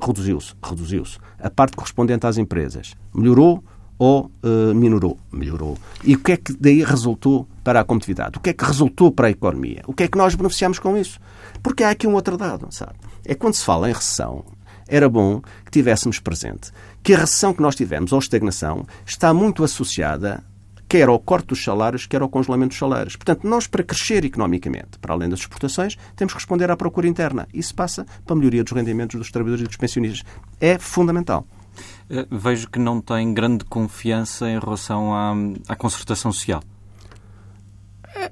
reduziu-se? 0.00 0.54
Reduziu-se. 0.62 1.18
A 1.38 1.50
parte 1.50 1.76
correspondente 1.76 2.26
às 2.26 2.38
empresas 2.38 2.94
melhorou 3.14 3.62
ou 3.98 4.30
uh, 4.44 4.74
minorou? 4.74 5.18
Melhorou. 5.32 5.76
E 6.04 6.14
o 6.14 6.20
que 6.20 6.32
é 6.32 6.36
que 6.36 6.52
daí 6.52 6.82
resultou 6.84 7.48
para 7.64 7.80
a 7.80 7.84
competitividade? 7.84 8.38
O 8.38 8.40
que 8.40 8.50
é 8.50 8.52
que 8.52 8.64
resultou 8.64 9.10
para 9.10 9.26
a 9.26 9.30
economia? 9.30 9.82
O 9.86 9.92
que 9.92 10.04
é 10.04 10.08
que 10.08 10.16
nós 10.16 10.34
beneficiamos 10.34 10.78
com 10.78 10.96
isso? 10.96 11.18
Porque 11.62 11.82
há 11.82 11.90
aqui 11.90 12.06
um 12.06 12.14
outro 12.14 12.36
dado, 12.36 12.68
sabe? 12.70 12.94
É 13.24 13.34
quando 13.34 13.54
se 13.54 13.64
fala 13.64 13.90
em 13.90 13.92
recessão, 13.92 14.44
era 14.86 15.08
bom 15.08 15.42
que 15.64 15.70
tivéssemos 15.70 16.20
presente 16.20 16.70
que 17.02 17.12
a 17.12 17.18
recessão 17.18 17.52
que 17.52 17.60
nós 17.60 17.74
tivemos, 17.74 18.12
ou 18.12 18.18
estagnação, 18.18 18.86
está 19.04 19.34
muito 19.34 19.64
associada 19.64 20.42
quer 20.88 21.08
ao 21.08 21.18
corte 21.18 21.48
dos 21.48 21.62
salários, 21.62 22.06
quer 22.06 22.22
ao 22.22 22.28
congelamento 22.28 22.70
dos 22.70 22.78
salários. 22.78 23.16
Portanto, 23.16 23.46
nós, 23.46 23.66
para 23.66 23.82
crescer 23.82 24.24
economicamente, 24.24 24.98
para 25.00 25.12
além 25.12 25.28
das 25.28 25.40
exportações, 25.40 25.96
temos 26.16 26.32
que 26.32 26.38
responder 26.38 26.70
à 26.70 26.76
procura 26.76 27.06
interna. 27.06 27.46
Isso 27.52 27.74
passa 27.74 28.06
para 28.24 28.34
a 28.34 28.36
melhoria 28.36 28.64
dos 28.64 28.72
rendimentos 28.72 29.16
dos 29.16 29.30
trabalhadores 29.30 29.64
e 29.64 29.68
dos 29.68 29.76
pensionistas. 29.76 30.24
É 30.60 30.78
fundamental. 30.78 31.46
Eh, 32.10 32.26
vejo 32.30 32.68
que 32.68 32.78
não 32.78 33.00
tem 33.00 33.32
grande 33.34 33.64
confiança 33.64 34.48
em 34.48 34.58
relação 34.58 35.14
à, 35.14 35.34
à 35.68 35.76
concertação 35.76 36.32
social. 36.32 36.62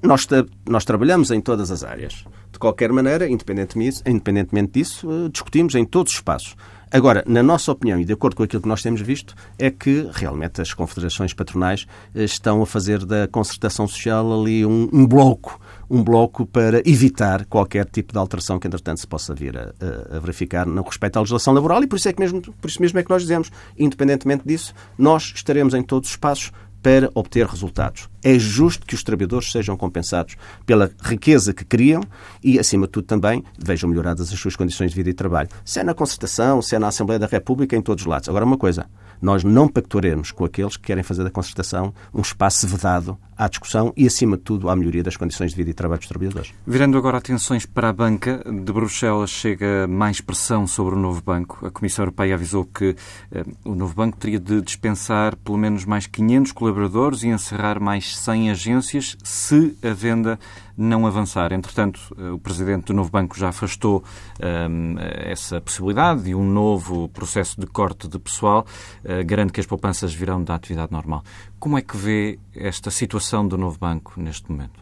Nós, 0.03 0.27
nós 0.69 0.85
trabalhamos 0.85 1.31
em 1.31 1.41
todas 1.41 1.71
as 1.71 1.85
áreas. 1.85 2.25
De 2.51 2.59
qualquer 2.59 2.91
maneira, 2.91 3.29
independentemente, 3.29 4.03
independentemente 4.07 4.73
disso, 4.73 5.09
eh, 5.11 5.29
discutimos 5.29 5.75
em 5.75 5.85
todos 5.85 6.13
os 6.13 6.19
espaços. 6.19 6.57
Agora, 6.91 7.25
na 7.27 7.43
nossa 7.43 7.73
opinião 7.73 8.01
e 8.01 8.05
de 8.05 8.13
acordo 8.13 8.37
com 8.37 8.43
aquilo 8.45 8.63
que 8.63 8.69
nós 8.69 8.81
temos 8.81 9.01
visto, 9.01 9.35
é 9.59 9.71
que 9.71 10.09
realmente 10.13 10.61
as 10.61 10.73
confederações 10.73 11.35
patronais 11.35 11.87
eh, 12.15 12.25
estão 12.25 12.63
a 12.63 12.67
fazer 12.67 13.05
da 13.05 13.27
concertação 13.27 13.89
social 13.89 14.41
ali 14.41 14.65
um, 14.65 14.89
um 14.93 15.07
bloco, 15.07 15.61
um 15.91 16.03
bloco 16.03 16.47
para 16.47 16.79
evitar 16.89 17.45
qualquer 17.47 17.87
tipo 17.87 18.13
de 18.13 18.19
alteração 18.19 18.59
que, 18.59 18.69
entretanto, 18.69 19.01
se 19.01 19.07
possa 19.07 19.35
vir 19.35 19.59
a, 19.59 19.73
a, 20.17 20.21
verificar 20.21 20.65
no 20.65 20.83
respeito 20.83 21.17
à 21.17 21.21
legislação 21.21 21.53
laboral. 21.53 21.83
E 21.83 21.89
por 21.89 21.97
isso, 21.97 22.09
é 22.09 22.13
que 22.13 22.21
mesmo, 22.21 22.41
por 22.41 22.69
isso 22.69 22.81
mesmo 22.81 22.99
é 22.99 23.03
que 23.03 23.11
nós 23.11 23.23
dizemos, 23.23 23.51
independentemente 23.77 24.45
disso, 24.47 24.73
nós 24.97 25.33
estaremos 25.35 25.75
em 25.75 25.83
todos 25.83 26.09
os 26.09 26.15
espaços 26.15 26.53
para 26.87 27.11
obter 27.17 27.45
resultados. 27.45 28.09
É 28.23 28.39
justo 28.39 28.87
que 28.87 28.95
os 28.95 29.03
trabalhadores 29.03 29.51
sejam 29.51 29.77
compensados 29.77 30.37
pela 30.65 30.89
riqueza 31.03 31.53
que 31.53 31.65
criam 31.65 32.01
e, 32.41 32.61
acima 32.61 32.87
de 32.87 32.93
tudo, 32.93 33.07
também 33.07 33.43
vejam 33.59 33.91
melhoradas 33.91 34.33
as 34.33 34.39
suas 34.39 34.55
condições 34.55 34.93
de 34.93 34.95
vida 34.97 35.11
e 35.11 35.13
trabalho. 35.13 35.49
Se 35.65 35.81
é 35.81 35.83
na 35.83 35.95
concertação, 35.95 36.63
se 36.63 36.77
é 36.77 36.79
na 36.79 36.87
Assembleia 36.87 37.19
da 37.19 37.27
República, 37.27 37.75
em 37.75 37.83
todos 37.83 38.05
os 38.05 38.07
lados. 38.07 38.29
Agora, 38.29 38.45
uma 38.45 38.57
coisa, 38.57 38.87
nós 39.21 39.43
não 39.43 39.67
pactuaremos 39.67 40.31
com 40.31 40.45
aqueles 40.45 40.77
que 40.77 40.85
querem 40.85 41.03
fazer 41.03 41.25
da 41.25 41.31
concertação 41.31 41.93
um 42.15 42.21
espaço 42.21 42.69
vedado 42.69 43.19
à 43.37 43.49
discussão 43.49 43.93
e, 43.97 44.07
acima 44.07 44.37
de 44.37 44.43
tudo, 44.43 44.71
à 44.71 44.77
melhoria 44.77 45.03
das 45.03 45.17
condições 45.17 45.51
de 45.51 45.57
vida 45.57 45.71
e 45.71 45.75
trabalho 45.75 46.01
dos 46.01 46.09
trabalhadores. 46.09 46.53
Virando 46.67 46.97
agora 46.97 47.19
atenções 47.19 47.67
para 47.67 47.89
a 47.89 47.93
banca, 47.93 48.43
de 48.45 48.73
Bruxelas 48.73 49.31
chega 49.31 49.87
mais 49.87 50.21
pressão 50.21 50.67
sobre 50.67 50.95
o 50.95 50.99
novo 50.99 51.23
banco. 51.23 51.67
A 51.67 51.71
Comissão 51.71 52.05
Europeia 52.05 52.35
avisou 52.35 52.65
que 52.65 52.97
eh, 53.31 53.45
o 53.65 53.75
novo 53.75 53.95
banco 53.95 54.17
teria 54.17 54.41
de 54.41 54.61
dispensar 54.63 55.37
pelo 55.37 55.59
menos 55.59 55.85
mais 55.85 56.07
500 56.07 56.53
colaboradores 56.53 57.23
e 57.23 57.29
encerrar 57.29 57.81
mais 57.81 58.17
100 58.17 58.51
agências 58.51 59.17
se 59.23 59.77
a 59.83 59.93
venda 59.93 60.39
não 60.77 61.07
avançar. 61.07 61.53
Entretanto, 61.53 62.01
eh, 62.19 62.31
o 62.31 62.39
presidente 62.39 62.87
do 62.87 62.95
novo 62.95 63.11
banco 63.11 63.39
já 63.39 63.49
afastou 63.49 64.05
um, 64.41 64.99
eh, 64.99 65.33
essa 65.33 65.61
possibilidade 65.61 66.29
e 66.29 66.35
um 66.35 66.45
novo 66.45 67.09
processo 67.09 67.61
de 67.61 67.67
corte 67.67 68.09
de 68.09 68.19
pessoal 68.19 68.67
uh, 69.05 69.25
garante 69.25 69.53
que 69.53 69.61
as 69.61 69.67
poupanças 69.67 70.13
virão 70.13 70.43
da 70.43 70.55
atividade 70.55 70.93
normal. 70.93 71.23
Como 71.59 71.79
é 71.79 71.83
que 71.83 71.97
vê 71.97 72.39
esta 72.55 72.91
situação 72.91 73.47
do 73.47 73.57
novo 73.57 73.79
banco 73.79 74.15
neste 74.21 74.51
momento? 74.51 74.79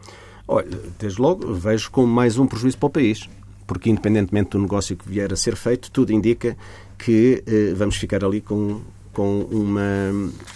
Olha, 0.47 0.79
desde 0.99 1.21
logo 1.21 1.53
vejo 1.53 1.89
como 1.91 2.07
mais 2.07 2.37
um 2.37 2.45
prejuízo 2.45 2.77
para 2.77 2.87
o 2.87 2.89
país, 2.89 3.29
porque 3.65 3.89
independentemente 3.89 4.51
do 4.51 4.59
negócio 4.59 4.95
que 4.95 5.07
vier 5.09 5.31
a 5.33 5.35
ser 5.35 5.55
feito, 5.55 5.89
tudo 5.89 6.11
indica 6.11 6.55
que 6.97 7.43
eh, 7.45 7.73
vamos 7.75 7.97
ficar 7.97 8.23
ali 8.23 8.41
com 8.41 8.81
com 9.15 9.43
uma, 9.43 10.11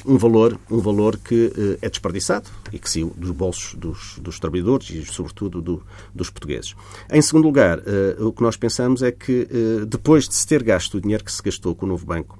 um 0.05 0.17
valor 0.17 0.59
um 0.69 0.79
valor 0.79 1.17
que 1.17 1.45
uh, 1.47 1.79
é 1.81 1.89
desperdiçado 1.89 2.49
e 2.73 2.77
que 2.77 2.89
saiu 2.89 3.13
dos 3.15 3.31
bolsos 3.31 3.73
dos, 3.75 4.19
dos 4.19 4.37
trabalhadores 4.37 4.89
e, 4.89 5.05
sobretudo, 5.05 5.61
do, 5.61 5.81
dos 6.13 6.29
portugueses. 6.29 6.75
Em 7.09 7.21
segundo 7.21 7.45
lugar, 7.45 7.79
uh, 7.79 8.27
o 8.27 8.33
que 8.33 8.43
nós 8.43 8.57
pensamos 8.57 9.01
é 9.01 9.11
que, 9.11 9.47
uh, 9.49 9.85
depois 9.85 10.27
de 10.27 10.35
se 10.35 10.45
ter 10.45 10.61
gasto 10.61 10.95
o 10.95 11.01
dinheiro 11.01 11.23
que 11.23 11.31
se 11.31 11.41
gastou 11.41 11.73
com 11.73 11.85
o 11.85 11.89
novo 11.89 12.05
banco, 12.05 12.37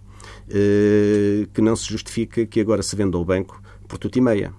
que 1.53 1.61
não 1.61 1.75
se 1.75 1.85
justifica 1.85 2.43
que 2.43 2.59
agora 2.59 2.81
se 2.81 2.95
venda 2.95 3.15
ao 3.15 3.23
banco 3.23 3.61
por 3.87 3.99
tudo 3.99 4.17
e 4.17 4.21
meia. 4.21 4.51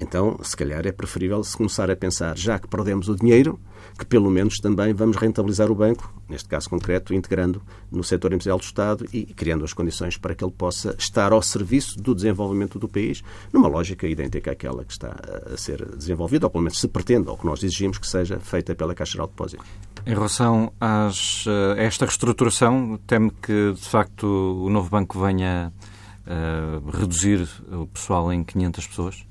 Então, 0.00 0.38
se 0.42 0.56
calhar, 0.56 0.86
é 0.86 0.92
preferível 0.92 1.42
se 1.42 1.56
começar 1.56 1.90
a 1.90 1.96
pensar, 1.96 2.38
já 2.38 2.60
que 2.60 2.68
perdemos 2.68 3.08
o 3.08 3.16
dinheiro, 3.16 3.58
que 3.98 4.04
pelo 4.04 4.30
menos 4.30 4.58
também 4.58 4.92
vamos 4.92 5.16
rentabilizar 5.16 5.70
o 5.70 5.74
banco, 5.74 6.12
neste 6.28 6.48
caso 6.48 6.68
concreto, 6.68 7.14
integrando 7.14 7.62
no 7.90 8.02
setor 8.02 8.32
empresarial 8.32 8.58
do 8.58 8.64
Estado 8.64 9.06
e 9.12 9.24
criando 9.24 9.64
as 9.64 9.72
condições 9.72 10.16
para 10.16 10.34
que 10.34 10.44
ele 10.44 10.52
possa 10.52 10.94
estar 10.98 11.32
ao 11.32 11.42
serviço 11.42 12.00
do 12.00 12.14
desenvolvimento 12.14 12.78
do 12.78 12.88
país, 12.88 13.22
numa 13.52 13.68
lógica 13.68 14.06
idêntica 14.06 14.52
àquela 14.52 14.84
que 14.84 14.92
está 14.92 15.14
a 15.52 15.56
ser 15.56 15.84
desenvolvida, 15.96 16.46
ou 16.46 16.50
pelo 16.50 16.64
menos 16.64 16.80
se 16.80 16.88
pretende, 16.88 17.28
ou 17.28 17.36
que 17.36 17.46
nós 17.46 17.62
exigimos 17.62 17.98
que 17.98 18.06
seja 18.06 18.38
feita 18.38 18.74
pela 18.74 18.94
Caixa 18.94 19.12
Geral 19.12 19.26
de 19.26 19.32
Depósitos. 19.32 19.66
Em 20.04 20.14
relação 20.14 20.72
às, 20.80 21.44
a 21.76 21.80
esta 21.80 22.06
reestruturação, 22.06 22.98
teme 23.06 23.30
que, 23.30 23.72
de 23.72 23.88
facto, 23.88 24.26
o 24.26 24.68
novo 24.68 24.90
banco 24.90 25.20
venha 25.20 25.72
a 26.26 26.98
reduzir 26.98 27.48
o 27.70 27.86
pessoal 27.86 28.32
em 28.32 28.42
500 28.42 28.86
pessoas? 28.86 29.26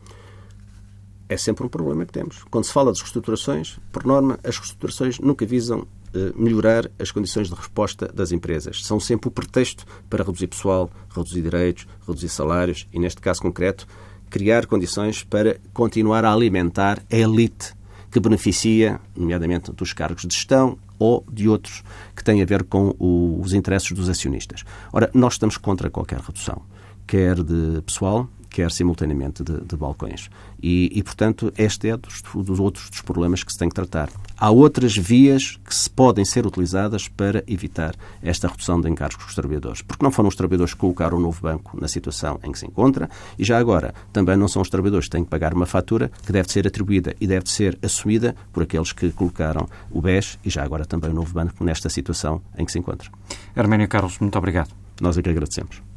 É 1.32 1.38
sempre 1.38 1.65
um 1.65 1.70
problema 1.70 2.06
que 2.06 2.12
temos. 2.12 2.44
Quando 2.52 2.65
se 2.65 2.74
fala 2.74 2.91
de 2.91 3.00
reestruturações, 3.00 3.80
por 3.89 4.06
norma, 4.06 4.38
as 4.44 4.58
reestruturações 4.58 5.17
nunca 5.17 5.46
visam 5.46 5.88
eh, 6.13 6.34
melhorar 6.36 6.91
as 7.00 7.10
condições 7.10 7.48
de 7.48 7.56
resposta 7.56 8.12
das 8.13 8.34
empresas. 8.34 8.84
São 8.84 9.00
sempre 9.00 9.30
o 9.30 9.32
pretexto 9.32 9.86
para 10.10 10.26
reduzir 10.26 10.48
pessoal, 10.48 10.89
reduzir 11.10 11.41
direitos, 11.41 11.88
reduzir 12.06 12.28
salários 12.28 12.86
e, 12.91 13.00
neste 13.00 13.22
caso 13.22 13.41
concreto, 13.41 13.88
criar 14.30 14.65
condições 14.65 15.24
para 15.24 15.58
continuar 15.74 16.26
a 16.26 16.34
alimentar 16.34 17.02
a 17.10 17.15
elite 17.15 17.74
que 18.12 18.20
beneficia, 18.20 19.00
nomeadamente, 19.15 19.72
dos 19.72 19.94
cargos 19.94 20.26
de 20.26 20.36
gestão 20.36 20.78
ou 21.00 21.26
de 21.32 21.48
outros 21.48 21.82
que 22.13 22.26
têm 22.26 22.41
a 22.41 22.46
ver 22.46 22.65
com 22.65 22.94
os 23.00 23.54
interesses 23.54 23.89
dos 23.94 24.10
acionistas. 24.10 24.65
Ora, 24.91 25.10
nós 25.13 25.36
estamos 25.36 25.56
contra 25.56 25.89
qualquer 25.89 26.20
redução, 26.20 26.62
quer 27.08 27.41
de 27.41 27.82
pessoal, 27.84 28.28
quer 28.51 28.69
simultaneamente 28.71 29.43
de, 29.43 29.61
de 29.61 29.75
balcões. 29.75 30.29
E, 30.61 30.91
e, 30.93 31.01
portanto, 31.01 31.51
este 31.57 31.89
é 31.89 31.97
dos, 31.97 32.21
dos, 32.21 32.59
outros 32.59 32.89
dos 32.89 33.01
problemas 33.01 33.43
que 33.43 33.51
se 33.51 33.57
tem 33.57 33.69
que 33.69 33.73
tratar. 33.73 34.09
Há 34.37 34.51
outras 34.51 34.95
vias 34.95 35.57
que 35.65 35.73
se 35.73 35.89
podem 35.89 36.25
ser 36.25 36.45
utilizadas 36.45 37.07
para 37.07 37.43
evitar 37.47 37.95
esta 38.21 38.47
redução 38.47 38.79
de 38.79 38.89
encargos 38.89 39.25
dos 39.25 39.33
trabalhadores. 39.33 39.81
Porque 39.81 40.03
não 40.03 40.11
foram 40.11 40.29
os 40.29 40.35
trabalhadores 40.35 40.73
que 40.73 40.79
colocaram 40.79 41.17
o 41.17 41.21
novo 41.21 41.41
banco 41.41 41.79
na 41.79 41.87
situação 41.87 42.39
em 42.43 42.51
que 42.51 42.59
se 42.59 42.65
encontra 42.67 43.09
e 43.39 43.43
já 43.43 43.57
agora 43.57 43.93
também 44.11 44.35
não 44.35 44.47
são 44.47 44.61
os 44.61 44.69
trabalhadores 44.69 45.05
que 45.05 45.11
têm 45.11 45.23
que 45.23 45.29
pagar 45.29 45.53
uma 45.53 45.65
fatura 45.65 46.11
que 46.25 46.31
deve 46.31 46.51
ser 46.51 46.67
atribuída 46.67 47.15
e 47.19 47.25
deve 47.25 47.49
ser 47.49 47.79
assumida 47.81 48.35
por 48.51 48.63
aqueles 48.63 48.91
que 48.91 49.11
colocaram 49.11 49.67
o 49.89 50.01
BES 50.01 50.37
e 50.43 50.49
já 50.49 50.63
agora 50.63 50.85
também 50.85 51.09
o 51.09 51.13
novo 51.13 51.33
banco 51.33 51.63
nesta 51.63 51.89
situação 51.89 52.41
em 52.57 52.65
que 52.65 52.71
se 52.71 52.79
encontra. 52.79 53.09
Arménio 53.55 53.87
Carlos, 53.87 54.19
muito 54.19 54.37
obrigado. 54.37 54.69
Nós 54.99 55.17
é 55.17 55.21
que 55.21 55.29
agradecemos. 55.29 55.90